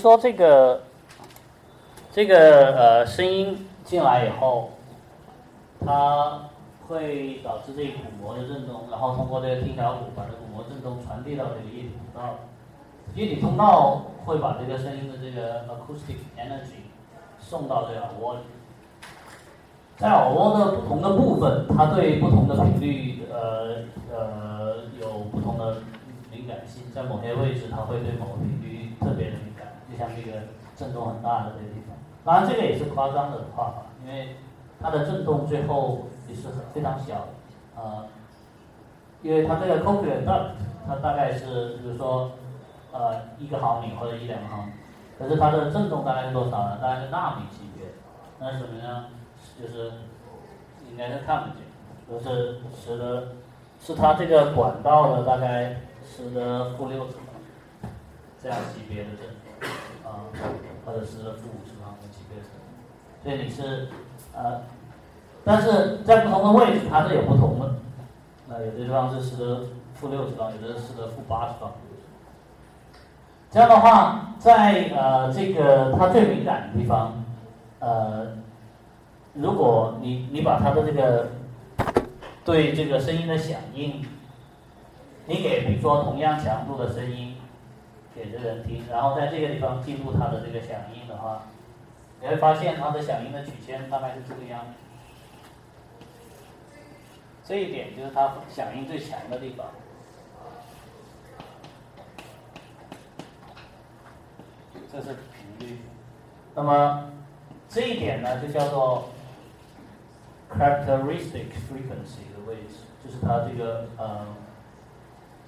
[0.00, 0.80] 说这个
[2.10, 4.70] 这个呃声音进来以后，
[5.84, 6.48] 它
[6.88, 12.38] 会导致这个鼓膜的震动，然后通过这个听小鼓把这鼓膜震动传递到这个液体通道，
[13.14, 16.88] 液体通道会把这个声音的这个 acoustic energy
[17.38, 18.40] 送到这个耳蜗里。
[19.98, 25.82] 在耳蜗的不同的部分，它对不同的频率，呃呃有不同的
[26.32, 29.49] 敏感性，在某些位置它会对某个频率特别的敏，
[30.00, 30.38] 像这个
[30.74, 31.94] 震动很大的这个地方。
[32.24, 34.36] 当然，这个也是夸张的画法，因为
[34.80, 37.28] 它的震动最后也是非常小的，
[37.76, 38.06] 呃，
[39.20, 40.52] 因为它这个 cochlear duct
[40.86, 42.32] 它大概是比如说
[42.92, 44.72] 呃一个毫米或者一两毫米，
[45.18, 46.78] 可是它的震动大概是多少呢？
[46.80, 47.88] 大概是纳米级别，
[48.38, 49.06] 那是什么呢？
[49.60, 49.92] 就是
[50.90, 51.64] 应该是看不见，
[52.08, 53.28] 就是十的，
[53.80, 57.16] 是它这个管道的大概十的负六次
[58.42, 59.26] 这样级别的震
[60.10, 60.26] 啊，
[60.84, 62.42] 或者是负五次方的级别，
[63.22, 63.88] 所以你是
[64.34, 64.62] 呃，
[65.44, 67.74] 但是在不同的位置它是有不同的，
[68.48, 69.60] 那有的地方是十的
[69.94, 71.72] 负六次方，有的是十的负八次方。
[73.50, 77.22] 这样的话，在呃这个它最敏感的地方，
[77.78, 78.38] 呃。
[79.32, 81.28] 如果你你把它的这个
[82.44, 84.04] 对这个声音的响应，
[85.26, 87.29] 你给比如说同样强度的声音
[88.14, 91.42] 给这人听，然后在这个地方记录它的这个响应的话，
[92.20, 94.72] 你会发现它的响应的曲线大概是这个样子。
[97.44, 99.66] 这一点就是它响应最强的地方。
[104.92, 105.78] 这是频率。
[106.54, 107.10] 那么
[107.68, 109.08] 这一点呢，就叫做。
[110.50, 114.26] characteristic frequency 的位置，就是它这个呃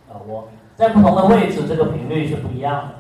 [0.09, 2.95] 呃我在不同的位置，这个频率是不一样的。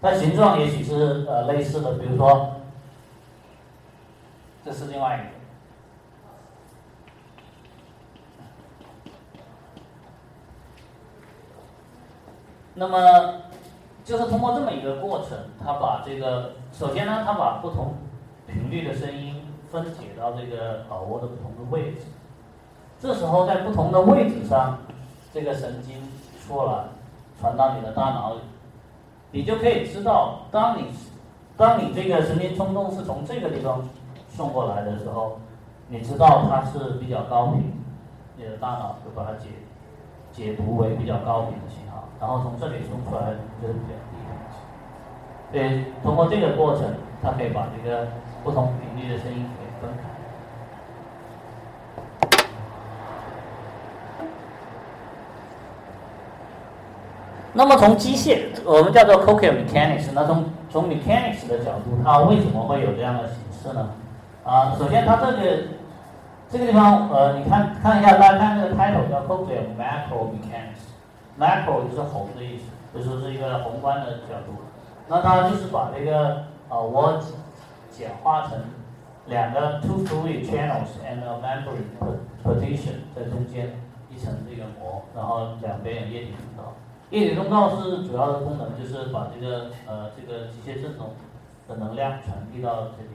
[0.00, 2.52] 但形状也许是呃类似的，比如说，
[4.64, 5.36] 这是另外一个。
[12.74, 13.42] 那么
[14.04, 17.94] 就是通过这么一个过程，它把这个首先呢，它把不同
[18.46, 19.42] 频率的声音。
[19.68, 22.02] 分解到这个耳蜗的不同的位置，
[23.00, 24.78] 这时候在不同的位置上，
[25.34, 25.96] 这个神经
[26.40, 26.84] 出来
[27.40, 28.40] 传到你的大脑里，
[29.30, 30.86] 你就可以知道，当你
[31.56, 33.82] 当你这个神经冲动是从这个地方
[34.28, 35.38] 送过来的时候，
[35.88, 37.72] 你知道它是比较高频，
[38.36, 39.48] 你的大脑就把它解
[40.32, 45.52] 解读为比较高频的信号，然后从这里送出来就是比较低频的信号。
[45.52, 46.84] 所以通过这个过程，
[47.22, 48.06] 它可以把这个。
[48.44, 50.15] 不同频率的声音给分开。
[57.56, 60.10] 那么从机械，我们叫做 cochlear mechanics。
[60.12, 63.88] 那从从 mechanics 的角度，它为什么会有这样的形式呢？
[64.44, 65.40] 啊，首先它这个
[66.50, 70.84] 这个地方，呃，你看看一下，大家看这个 title 叫 cochlear macro mechanics。
[71.40, 72.64] macro 就是宏的意思，
[72.94, 74.62] 就是是一个宏观的角度。
[75.08, 77.20] 那它就是把这个啊我。
[77.88, 78.58] 简化成
[79.24, 81.88] 两个 two fluid channels and a membrane
[82.44, 83.70] partition 在中间
[84.10, 86.74] 一层这个膜，然后两边有液体通道。
[87.10, 91.10] 液体通道是主要的功能，就是把这个呃这个机械振动
[91.68, 93.10] 的能量传递到这里。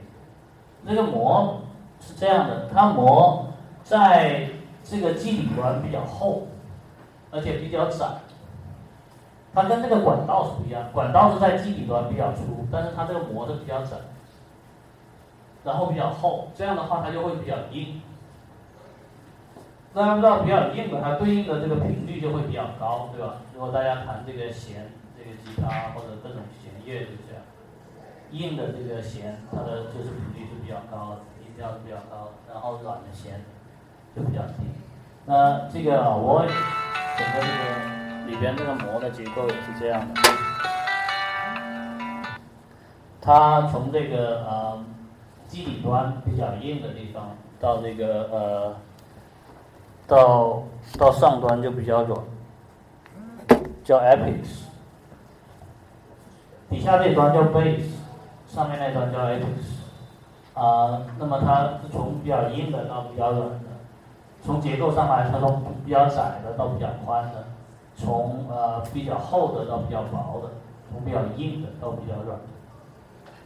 [0.86, 1.60] 这个膜
[2.00, 3.46] 是这样的，它膜
[3.84, 4.48] 在
[4.82, 6.48] 这个基底端比较厚，
[7.30, 8.06] 而且比较窄。
[9.54, 13.96] 它跟这个管道是不一样，管道是在基底端比较粗，但是它这个膜是比较窄。
[15.62, 18.00] 然后比较厚，这样的话它就会比较硬。
[19.94, 23.34] 大家知道比较硬的，它对应的这个频率就会比较高，对吧？
[23.54, 27.42] 如果大家弹这个弦，这个吉他或者各种弦乐就这样，
[28.30, 33.44] 硬的这个弦，它的就是频率是比较高的，音调是比较高，然后软的弦
[34.16, 34.64] 就比较低。
[35.26, 40.14] 那这个我整个这个里边这个膜的结构也是这样的。
[43.20, 44.84] 它从这个呃
[45.46, 48.76] 基底端比较硬的地方到这个呃
[50.06, 50.62] 到
[50.98, 52.20] 到上端就比较软，
[53.84, 54.64] 叫 apex。
[56.70, 57.90] 底下这端叫 base，
[58.46, 59.80] 上面那端叫 apex。
[60.54, 63.64] 啊，那么它是从比较硬的到比较软的，
[64.42, 67.44] 从结构上来，它从比较窄的到比较宽的，
[67.96, 70.50] 从呃比较厚的到比较薄的，
[70.90, 72.44] 从比较硬的到比较软的，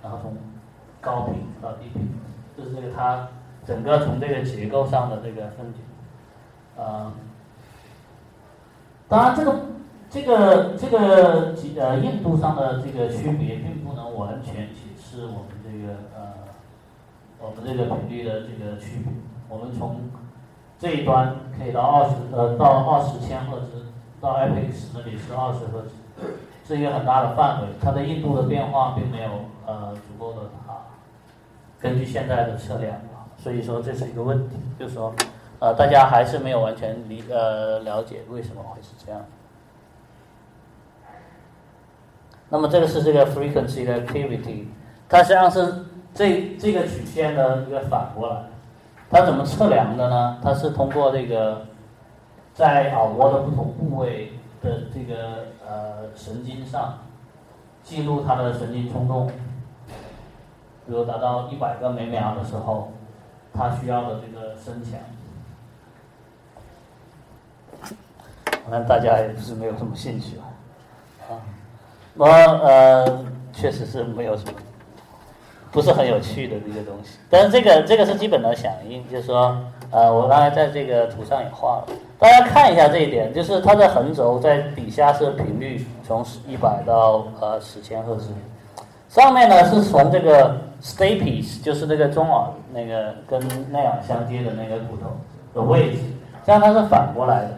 [0.02, 0.36] 然后从
[1.00, 2.10] 高频到低频，
[2.56, 3.28] 这是这个它
[3.64, 5.78] 整个从这个结构上的这个分解。
[6.76, 7.12] 呃，
[9.08, 9.56] 当然这个
[10.10, 16.46] 这个这个几呃硬度上的这个区别，并不能完全解释我们这个呃。
[17.38, 19.12] 我们这个频率的这个区别，
[19.46, 20.00] 我们从
[20.78, 23.86] 这一端可以到二十呃到二十千赫兹，
[24.22, 25.90] 到 apex 那里是二十赫兹，
[26.66, 29.30] 是一个很大的范围，它的硬度的变化并没有
[29.66, 30.78] 呃足够的大。
[31.78, 32.96] 根据现在的测量，
[33.36, 35.14] 所以说这是一个问题，就是说
[35.58, 39.24] 呃大家还是没有完全理呃了解为什么会是这样。
[42.48, 44.66] 那么这个是这个 frequency 的 activity，
[45.08, 45.84] 它实际上是。
[46.16, 48.40] 这这个曲线呢，一个反过来，
[49.10, 50.38] 它怎么测量的呢？
[50.42, 51.60] 它是通过这个
[52.54, 54.32] 在耳蜗的不同部位
[54.62, 57.00] 的这个呃神经上
[57.82, 59.26] 记录它的神经冲动，
[60.86, 62.90] 比如达到一百个每秒的时候，
[63.52, 64.98] 它需要的这个声强。
[68.66, 70.36] 可能大家也是没有什么兴趣
[71.30, 71.40] 啊，
[72.16, 74.52] 我呃确实是没有什么。
[75.72, 79.54] 不是很有趣的这个东西，但是这个这个是基本的响应，就是说，
[79.90, 81.88] 呃，我刚才在这个图上也画了，
[82.18, 88.28] 大家看一下这一点，就是它的横轴在底下是频率从一百到呃十千赫兹，
[89.10, 93.38] 上面呢是从这个 stapes，就是那个中耳那个跟
[93.70, 95.10] 内耳相接的那个骨头
[95.52, 95.98] 的位置，
[96.46, 97.50] 这样它是反过来的，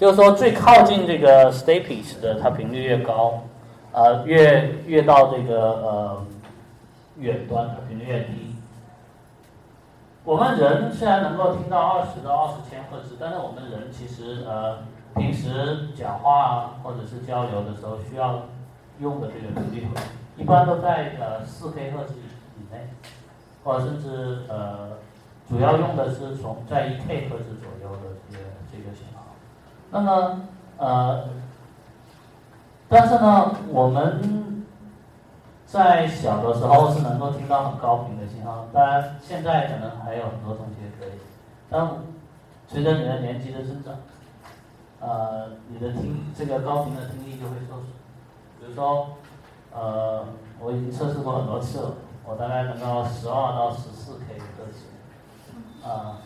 [0.00, 3.42] 就是说最靠近这个 stapes 的它频率越高，
[3.92, 6.26] 呃，越越到这个呃。
[7.18, 8.56] 远端的频率越低。
[10.24, 14.78] 我们人虽然能够听到二十到二十千赫兹，但是我们人其实呃
[15.16, 18.44] 平时讲话或者是交流的时候需要
[19.00, 19.86] 用的这个频率，
[20.38, 22.14] 一般都在呃四 K 赫兹
[22.58, 22.88] 以内，
[23.62, 24.92] 或者甚至呃
[25.46, 28.44] 主要用的是从在一 K 赫兹左右的这个。
[29.90, 30.40] 那么
[30.78, 31.24] 呃，
[32.88, 34.40] 但是呢，我们。
[35.70, 41.10] 在小的时候是能够听到很高频的信号，当然现在可能还有很多同学可以，
[41.70, 41.88] 但
[42.66, 43.94] 随着你的年纪的增长，
[44.98, 47.86] 呃，你的听这个高频的听力就会受损。
[48.58, 49.10] 比如说，
[49.72, 50.24] 呃，
[50.58, 51.92] 我已经测试过很多次了，
[52.26, 56.18] 我大概能够十二到十四 K 的赫兹，啊，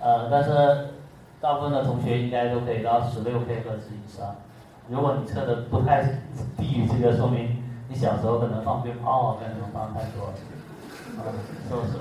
[0.00, 0.94] 呃，但是
[1.42, 4.36] 大部分的同学应该都可以到十六 K 赫兹以上。
[4.88, 6.02] 如果你测的不太
[6.56, 7.60] 低于这个，说明。
[7.88, 10.28] 你小时候可能放鞭炮啊，跟什么放太多，
[11.20, 11.28] 啊，
[11.68, 11.98] 是不是？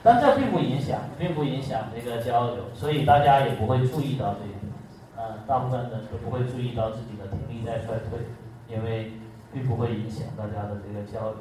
[0.00, 4.72] 但这并不影响，并不影响这个交流，所以大家也不会注意到这一点。
[5.16, 8.20] 嗯，大部分人都不会注意到自己的听力在衰退，
[8.68, 9.10] 因为
[9.52, 11.38] 并不会影响大家的这个交流。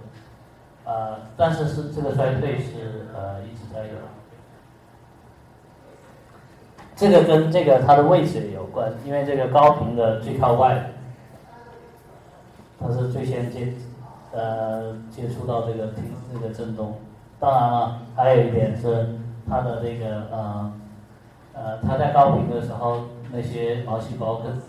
[0.85, 3.93] 呃，但是是这个衰退是呃一直在有。
[7.01, 10.85] 这个跟这个它的位置也有关，因为这个高频的最靠外。
[12.79, 13.73] 它是最先接，
[14.31, 16.93] 呃，接触到这个听这个震动。
[17.39, 19.15] 当然了，还有一点是
[19.49, 20.73] 它的这个呃，
[21.53, 24.61] 呃，它在高频的时候，那些毛细胞更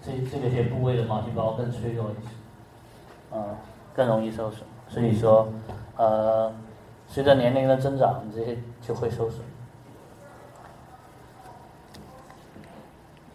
[0.00, 2.30] 这这个些部位的毛细胞更脆弱一些，
[3.32, 3.44] 呃，
[3.92, 4.62] 更容易受损。
[4.88, 5.48] 所以说，
[5.96, 6.52] 呃，
[7.08, 9.44] 随着年龄的增长，这些就会受损。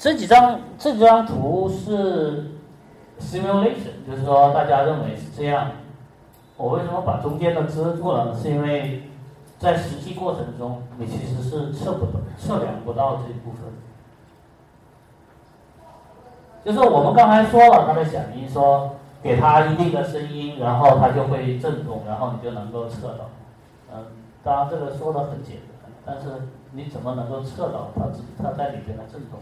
[0.06, 2.52] 这几张这几张图是。
[3.18, 5.72] simulation 就是说，大家认为是这样。
[6.58, 8.38] 我为什么把中间的遮住了？
[8.38, 9.04] 是因为
[9.58, 13.62] 在实际过程中，你其实是测不到、测量不到这一部分。
[16.66, 18.92] 就是我们刚才说了，它的响应，说
[19.24, 23.30] 给它一定的声音，然后它就会震动，然后你就能够测到。
[23.94, 24.06] 嗯，
[24.44, 28.04] 当然这个说的很简单，但是你怎么能够测到它
[28.44, 29.40] 它在里边的震动？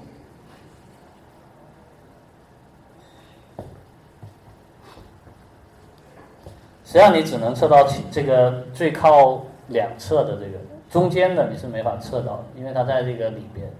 [6.83, 10.59] 实际上你只能测到这个最靠两侧的这个，
[10.89, 13.71] 中间的你是没法测到，因为它在这个里边。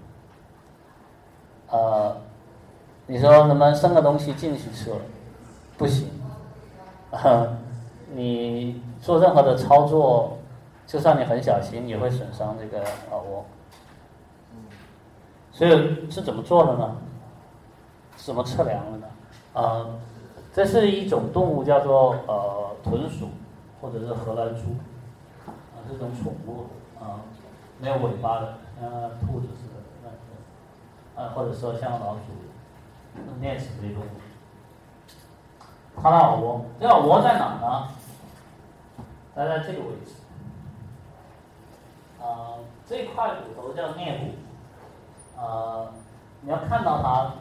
[1.68, 2.16] 呃，
[3.06, 4.92] 你说能不能伸个东西进去测？
[5.76, 6.08] 不行。
[8.14, 10.38] 你做任何的操作，
[10.86, 12.78] 就算你很小心，也会损伤这个
[13.10, 13.44] 耳蜗。
[15.52, 16.96] 所以是怎么做的呢？
[18.16, 19.06] 怎么测量的呢？
[19.54, 19.98] 呃，
[20.54, 23.28] 这是一种动物，叫做呃豚鼠，
[23.80, 24.76] 或者是荷兰猪，
[25.44, 27.18] 啊，这种宠物啊，
[27.80, 28.88] 没有尾巴的，像
[29.18, 32.20] 兔子似的，啊，或者说像老鼠、
[33.42, 34.06] 啮齿类动物。
[36.00, 37.88] 它的耳蜗，这耳蜗在哪呢？
[39.34, 40.14] 它在这个位置，
[42.22, 44.34] 啊，这块骨头叫颞骨。
[45.36, 45.92] 呃，
[46.42, 47.32] 你要看到它，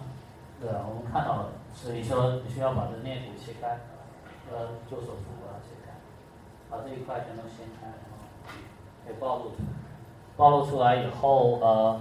[0.59, 0.68] 对？
[0.68, 3.80] 我们看到了，所以说你需要把这颞骨切开，
[4.51, 5.91] 呃，做手术把它切开，
[6.69, 8.17] 把这一块全都掀开，然后
[9.05, 9.63] 给暴露出来。
[10.38, 11.99] 暴露出来以后，呃，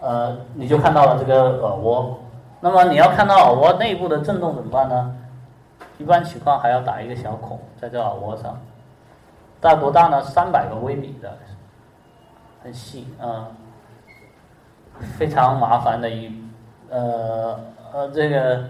[0.00, 2.18] 呃，你就看到了这个耳蜗。
[2.60, 5.16] 那么你要看到耳蜗内部的震动怎么办呢？
[5.98, 8.60] 一般情况还要打一个小孔在这耳蜗上，
[9.60, 10.22] 大多大呢？
[10.22, 11.36] 三百个微米的，
[12.62, 13.48] 很细啊。
[15.18, 16.32] 非常麻烦的一，
[16.88, 17.58] 呃
[17.96, 18.62] 呃，这个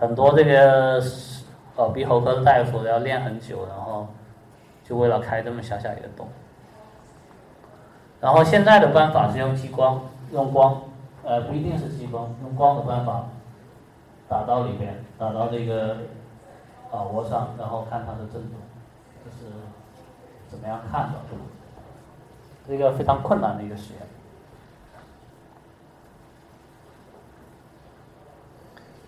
[0.00, 0.98] 很多这个
[1.76, 4.08] 耳鼻喉科的大夫要练很久，然后
[4.82, 6.26] 就为了开这么小小一个洞。
[8.18, 10.00] 然后现在的办法是用激光，
[10.32, 10.80] 用光，
[11.22, 13.26] 呃，不一定是激光，用光的办法
[14.26, 15.98] 打到里面，打到这个
[16.92, 18.58] 耳蜗上，然后看它的震动，
[19.22, 19.52] 这是
[20.48, 21.18] 怎么样看的？
[22.66, 24.02] 这个非常困难的一个实验。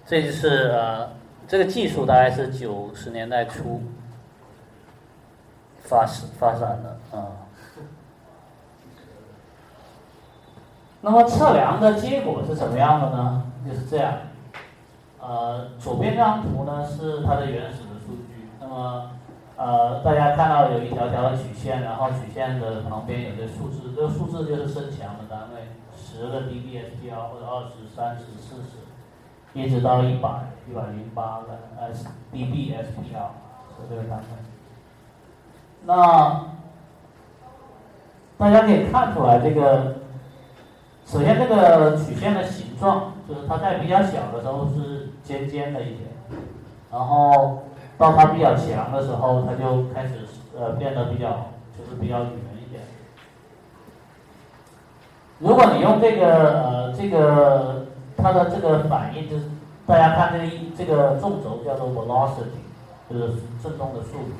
[0.06, 1.08] 这就是呃，
[1.48, 3.82] 这个技术大概是九十年代初
[5.78, 7.26] 发始发展的啊。
[11.00, 13.46] 那么测量的结果是什么样的呢？
[13.66, 14.12] 就是这样，
[15.20, 18.48] 呃，左边这张图呢是它的原始的数据。
[18.60, 19.10] 那么
[19.56, 28.83] 呃，大家看到有一条条的曲线，然后曲线的旁边有个数字，这个数字就是声强的单位，十个 dBSPR 或者二十、三十、四十。
[29.54, 30.28] 一直到一百
[30.68, 33.30] 一百零八个 S dBSPR
[33.70, 34.24] 是这个单位。
[35.86, 36.46] 那
[38.36, 39.98] 大家可以看出来，这个
[41.06, 46.10] 首先这个曲线的形状，就是它在比较小的时候是尖尖的一点，
[46.90, 47.62] 然后
[47.96, 50.26] 到它比较强的时候，它就开始
[50.58, 52.82] 呃变得比较就是比较圆一点。
[55.38, 57.83] 如果你用这个呃这个。
[58.16, 59.44] 它的这个反应就是，
[59.86, 62.62] 大家看这个这个纵轴叫做 velocity，
[63.10, 64.32] 就是振动的速度。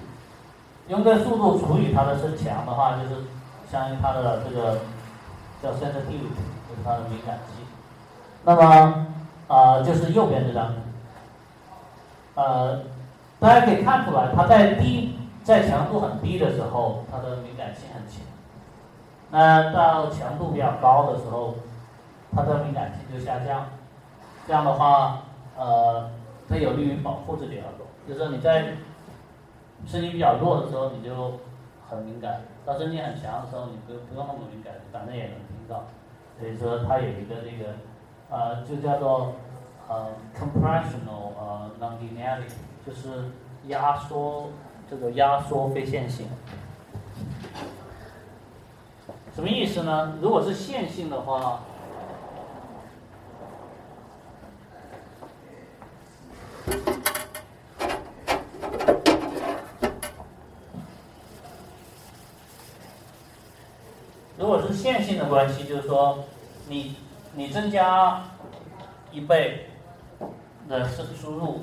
[0.89, 3.23] 用这速度除以它的声强的话，就是
[3.71, 4.81] 相当于它的这个
[5.63, 7.65] 叫 sensitivity，就是它的敏感性。
[8.45, 9.07] 那么
[9.49, 10.73] 啊，就是右边这张，
[12.35, 12.81] 呃，
[13.41, 18.21] 大家可以看出来，它在低在强度很低的时候，它的敏感性很强。
[19.31, 21.55] 那到强度比较高的时候，
[22.35, 23.67] 它的敏感性就下降，
[24.47, 25.23] 这样的话，
[25.57, 26.11] 呃，
[26.49, 27.87] 它有利于保护这里耳朵。
[28.09, 28.75] 就是说你在
[29.87, 31.39] 声音比较弱的时候，你就
[31.89, 35.85] 很敏感；到声音很强的时候，你不不用那么敏感，反正也能听到。
[36.39, 37.75] 所以说它有一个这个，
[38.29, 39.35] 呃，就叫做
[39.89, 43.31] 呃 compressional 呃 nonlinearity，就是
[43.69, 44.51] 压缩
[44.91, 46.27] 这个压缩非线性。
[49.33, 50.19] 什么意思呢？
[50.21, 51.61] 如果是线性的话。
[64.37, 66.23] 如果是线性的关系，就是说，
[66.69, 66.95] 你
[67.35, 68.23] 你增加
[69.11, 69.67] 一倍
[70.69, 71.63] 的输输入，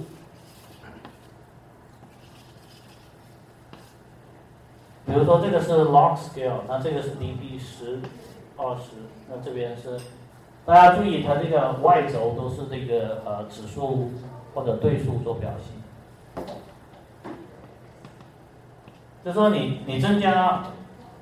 [5.05, 8.01] 比如说这个是 log scale，那这个是 dB 十、
[8.57, 9.97] 二十，那这边是，
[10.65, 14.11] 大家注意它这个 y 轴都是这个呃指数
[14.53, 15.49] 或者对数做表
[16.35, 16.45] 现，
[19.23, 20.61] 就说你你增加。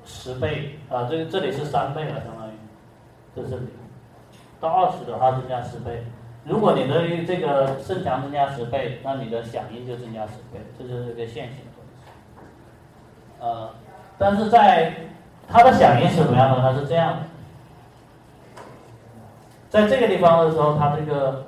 [0.02, 2.39] 十倍啊，这这里是三倍了，相当于，
[3.34, 3.68] 这是零。
[4.60, 6.04] 到二十的话增加十倍。
[6.44, 12.10] 如果你的这个声强增加十倍，那你的响应就增加十倍，这就是一个线性的东西。
[13.40, 13.70] 呃，
[14.18, 14.92] 但是在
[15.48, 16.60] 它的响应是怎么样的？
[16.60, 17.18] 它是这样，
[19.68, 21.46] 在这个地方的时候，它这个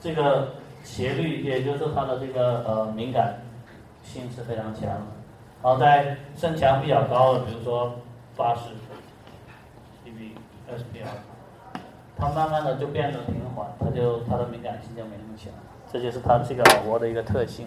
[0.00, 0.48] 这个
[0.82, 3.40] 斜率，也就是它的这个呃敏感
[4.02, 5.02] 性是非常强的。
[5.62, 7.94] 然后在声强比较高的，比如说
[8.36, 8.70] 八十
[10.70, 11.80] dBSPR，
[12.16, 15.52] 它慢慢的就变得平缓，它就它的敏感性就没那么强，
[15.92, 17.66] 这就是它这个耳蜗的一个特性。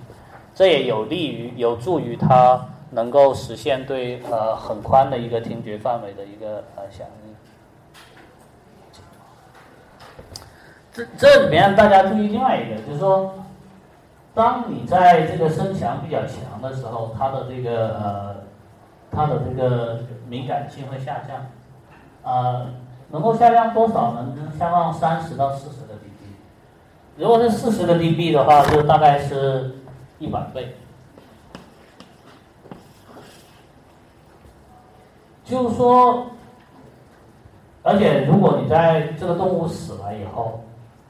[0.56, 7.34] 这也有利于有助于它能够实现对呃很宽的一个听觉范围的一个呃响应。
[10.91, 13.34] 这这里面大家注意另外一个，就是说，
[14.36, 18.36] 当你在这个声强比较强的时候，它的这个呃
[19.10, 21.47] 它的这个敏感性会下降，
[22.22, 22.68] 呃，
[23.14, 24.34] 能够下降多少呢？
[24.36, 26.34] 能下降三十到四十个 dB。
[27.16, 29.76] 如果是四十个 dB 的话，就大概是
[30.18, 30.76] 一百倍。
[35.45, 36.26] 就是说，
[37.84, 40.61] 而且如果你在这个动物死了以后，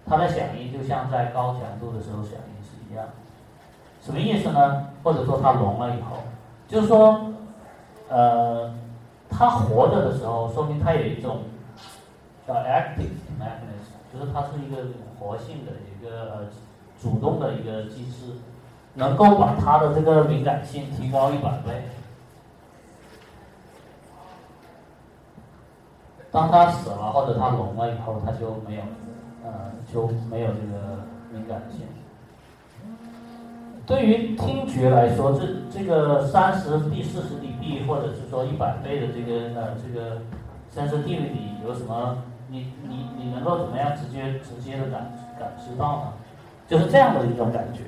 [0.05, 3.05] 它的响应就像在高强度的时候响应是一样。
[4.01, 4.85] 什么意思呢？
[5.01, 6.17] 或者说它聋了以后，
[6.67, 7.17] 就是说，
[8.09, 8.69] 呃，
[9.29, 11.39] 它活着的时候，说明它有一种
[12.45, 14.83] 叫 active mechanism，就是它是一个
[15.17, 16.39] 活性的一个呃
[17.01, 18.33] 主动的一个机制，
[18.93, 21.83] 能够把它的这个敏感性提高一百倍。
[26.31, 28.81] 当它死了或者它聋了以后，它就没有，
[29.43, 30.99] 呃，就没有这个
[31.31, 31.81] 敏感性。
[33.85, 40.21] 对于听觉来说，这这个三十 d 四十 dB 或者是说一百倍的这个呃这个
[40.75, 42.17] sensitivity 有什么？
[42.53, 46.13] 你你你能够怎么样直接直接的感感知到呢？
[46.67, 47.81] 就是这样的一种感觉。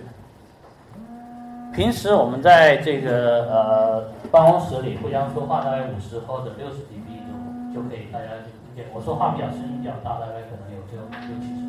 [1.72, 7.22] 平时我们在这个呃办公室里互相说话，大概五十或者六十 dB。
[7.70, 8.86] 就就可以，大家就听见。
[8.92, 10.98] 我说话比较声音比较大，大概可能有就
[11.30, 11.62] 六七十。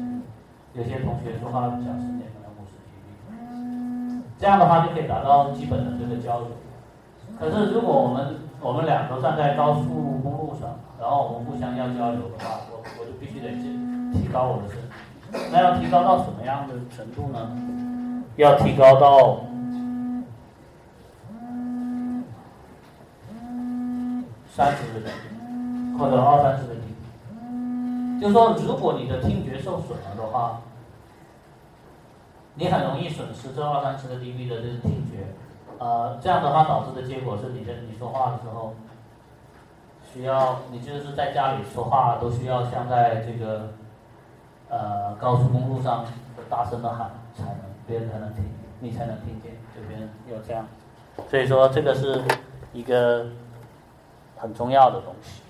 [0.72, 4.22] 有些同学说话比较声点，可能五十 dB。
[4.38, 6.48] 这样的话就可以达到基本的这个交流。
[7.38, 9.82] 可是如果我们我们俩都站在高速
[10.22, 13.78] 公路上，然后我们互相要交流的话，我我就必须得提
[14.12, 14.78] 提高我的声。
[15.52, 17.50] 那要提高到什么样的程度呢？
[18.36, 19.40] 要提高到
[24.48, 25.36] 三十个 dB。
[25.98, 30.60] 或者二三十个 dB，就是说，如果你的听觉受损了的话，
[32.54, 35.32] 你很容易损失这二三十个 dB 的这个听觉，
[35.78, 38.74] 呃，这样的话导致的结果是你的你说话的时候，
[40.12, 43.68] 需要你就是在家里说话都需要像在这个
[44.70, 46.04] 呃高速公路上
[46.48, 48.44] 大声的喊才能别人才能听，
[48.80, 50.66] 你才能听见，就别人要这样，
[51.28, 52.22] 所以说这个是
[52.72, 53.26] 一个
[54.38, 55.42] 很重要的东西。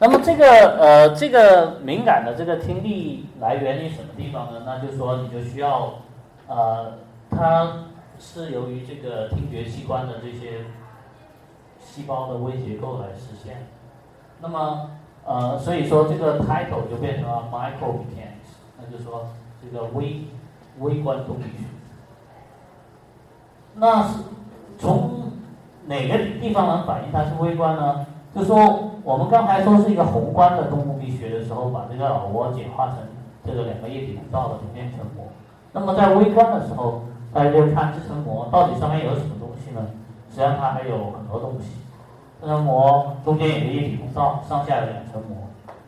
[0.00, 0.46] 那么这个
[0.78, 4.62] 呃，这个敏感的这个听力来源于什么地方呢？
[4.64, 5.94] 那就是说，你就需要，
[6.46, 6.92] 呃，
[7.30, 7.84] 它
[8.18, 10.64] 是由于这个听觉器官的这些
[11.78, 13.66] 细胞的微结构来实现。
[14.40, 14.90] 那么
[15.24, 19.26] 呃，所以说这个 title 就变成了 micro mechanics，那就是说
[19.62, 20.24] 这个微
[20.78, 21.64] 微观动力学。
[23.74, 24.20] 那是
[24.78, 25.32] 从
[25.86, 28.06] 哪个地方能反映它是微观呢？
[28.34, 32.96] 就说我们刚才说是一个宏观的动物力学的时候，把这个耳蜗简化成
[33.44, 35.26] 这个两个液体通道的平面成膜。
[35.72, 37.02] 那么在微观的时候，
[37.32, 39.86] 大家就看这层膜到底上面有什么东西呢？
[40.30, 41.70] 实际上它还有很多东西。
[42.40, 45.36] 这层膜中间有个液体通道，上下有两层膜，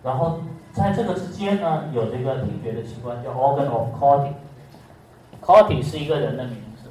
[0.02, 0.38] 然后
[0.72, 4.32] 在这个之间呢，有这个听觉的器官叫 organ of Corti。
[5.40, 6.90] Corti 是一个人的名字，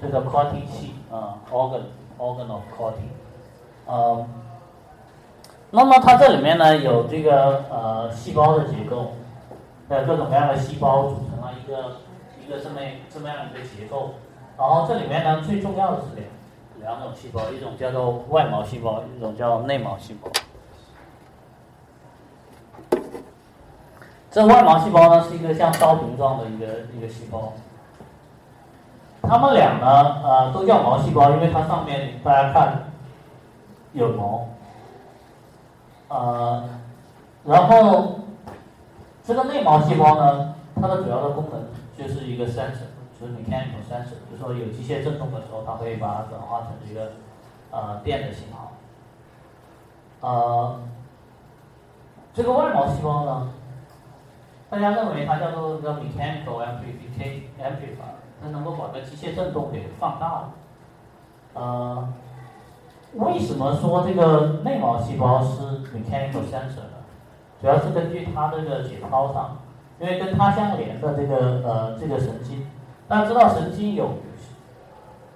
[0.00, 1.82] 这个 Corti 器啊，organ。
[2.18, 3.08] organ of Corti，
[3.84, 4.24] 呃，
[5.72, 9.14] 那么它这里面呢有这个呃细胞的结构，
[9.96, 11.96] 有各种各样的细胞组成了一个
[12.44, 12.80] 一个这么
[13.12, 14.14] 这么样一个结构，
[14.56, 16.26] 然后这里面呢最重要的是两
[16.80, 20.30] 两种细胞，一种叫做外毛细胞，一种叫内毛细胞。
[24.30, 26.66] 这外毛细胞呢是一个像刀柄状的一个
[26.96, 27.52] 一个细胞。
[29.20, 32.84] 它们俩呢，呃，都叫毛细胞，因为它上面大家看
[33.92, 34.48] 有毛，
[36.08, 36.64] 呃，
[37.44, 38.18] 然后
[39.24, 41.64] 这个内毛细胞呢，它的主要的功能
[41.96, 47.12] 就是一个 sensor，就是 mechanical sensor，就是说有机械振动的时候，它会把它转化成一个
[47.70, 48.72] 呃电的信号。
[50.20, 50.80] 呃，
[52.34, 53.48] 这个外毛细胞呢，
[54.68, 58.18] 大家认为它叫做叫 mechanical amplifier。
[58.42, 60.52] 它能够把个机械振动给放大了。
[61.54, 62.08] 呃，
[63.14, 65.62] 为什么说这个内毛细胞是
[65.94, 66.90] mechanical sensor？
[67.62, 69.56] 主要是根据它这个解剖上，
[69.98, 72.66] 因为跟它相连的这个呃这个神经，
[73.08, 74.10] 大家知道神经有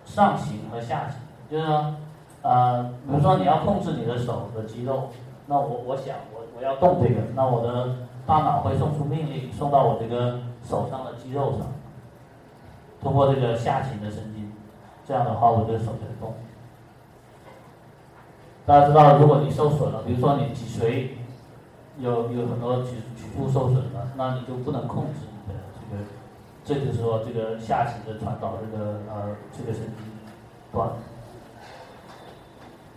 [0.05, 1.16] 上行和下行，
[1.49, 1.95] 就是说
[2.43, 5.09] 呃，比如说你要控制你的手的肌肉，
[5.47, 7.95] 那我我想我我要动这个，那我的
[8.27, 10.41] 大脑会送出命令送到我这个。
[10.68, 11.61] 手上的肌肉上，
[13.01, 14.53] 通过这个下行的神经，
[15.07, 16.35] 这样的话我的手才动。
[18.66, 21.11] 大家知道，如果你受损了，比如说你脊髓
[21.99, 25.59] 有有很多局局部受损了，那你就不能控制你的
[25.90, 26.05] 这个，
[26.64, 30.05] 这就是说这个下行的传导这个呃这个神经
[30.72, 30.90] 断。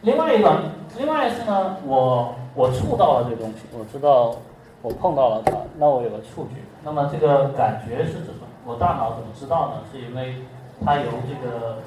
[0.01, 0.61] 另外一个，
[0.97, 4.35] 另外一次呢，我我触到了这个东西，我知道
[4.81, 6.55] 我碰到了它，那我有个触觉。
[6.83, 8.47] 那么这个感觉是怎么？
[8.65, 9.81] 我大脑怎么知道呢？
[9.91, 10.35] 是因为
[10.83, 11.77] 它由这个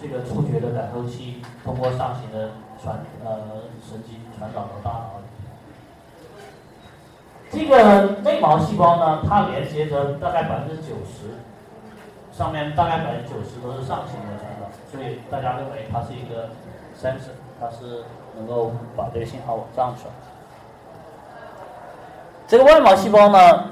[0.00, 2.50] 这个触觉的感受器通过上行的
[2.82, 3.38] 传呃
[3.82, 5.31] 神经传导到大脑里。
[7.52, 11.36] 这个内毛细胞呢，它连接着大概百分之九十，
[12.32, 16.48] 上面大概百分之九十都是上行的传导，所以大家认为它是一个
[16.98, 20.10] sensor，它是能够把这个信号往上传。
[22.48, 23.64] 这个外毛细胞呢，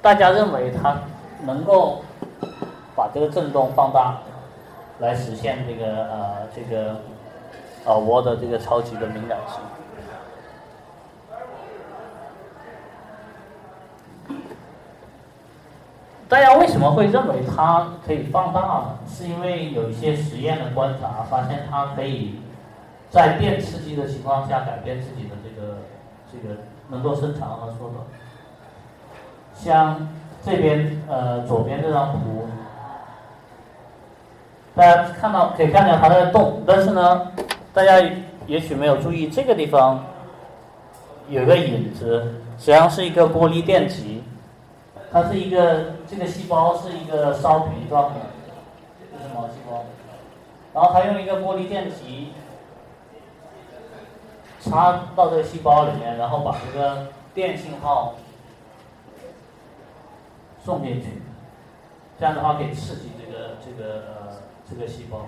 [0.00, 0.96] 大家认为它
[1.42, 2.02] 能够
[2.96, 4.16] 把这个振动放大，
[5.00, 6.96] 来实现这个呃这个
[7.84, 9.60] 耳蜗的这个超级的敏感性。
[16.32, 18.98] 大家为什么会认为它可以放大呢？
[19.06, 22.36] 是因为有一些实验的观察发现，它可以
[23.10, 25.76] 在电刺激的情况下改变自己的这个
[26.32, 26.58] 这个
[26.88, 28.02] 能够伸长和缩短。
[29.54, 30.08] 像
[30.42, 32.48] 这边呃左边这张图，
[34.74, 37.30] 大家看到可以看见它在动，但是呢，
[37.74, 38.00] 大家
[38.46, 40.02] 也许没有注意这个地方
[41.28, 42.22] 有个影子，
[42.58, 44.24] 实际上是一个玻璃电极。
[45.12, 48.20] 它是一个这个细胞是一个烧瓶状的，
[49.12, 49.84] 这是毛细胞，
[50.72, 52.32] 然后它用一个玻璃电极
[54.60, 58.14] 插到这个细胞里面，然后把这个电信号
[60.64, 61.20] 送进去，
[62.18, 64.36] 这样的话可以刺激这个这个呃
[64.66, 65.26] 这个细胞，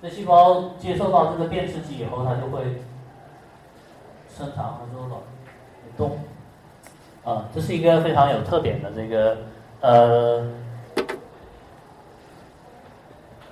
[0.00, 2.82] 这细胞接受到这个电刺激以后，它就会
[4.34, 5.22] 伸长和缩，
[5.98, 6.18] 动。
[7.28, 9.36] 啊，这是一个非常有特点的这个
[9.82, 10.42] 呃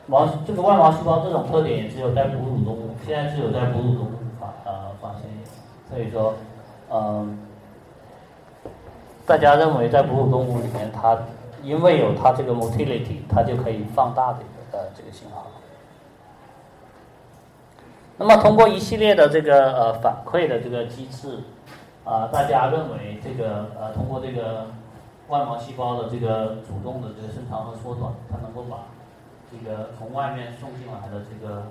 [0.07, 5.25] 毛这个外毛细胞这种特点也只有在哺乳动物，现在只有在哺乳动物发呃发现，
[5.91, 6.33] 所以说
[6.91, 7.39] 嗯，
[9.27, 11.19] 大家认为在哺乳动物里面，它
[11.63, 15.49] 因为有它这个 motility，它就可以放大这个呃这个信号。
[18.17, 21.41] 那么通过一系列的这个呃反馈的这个机制。
[22.07, 24.69] 啊，大家认为这个呃，通过这个
[25.27, 28.85] 外毛细胞的这个主动的这个伸长和缩短，它能够把
[29.51, 31.65] 这个从外面送进来的这个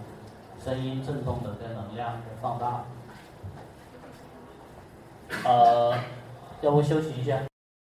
[0.60, 2.84] 声音振动的这个能量给放大。
[5.46, 5.98] 呃，
[6.60, 7.40] 要不休息一下。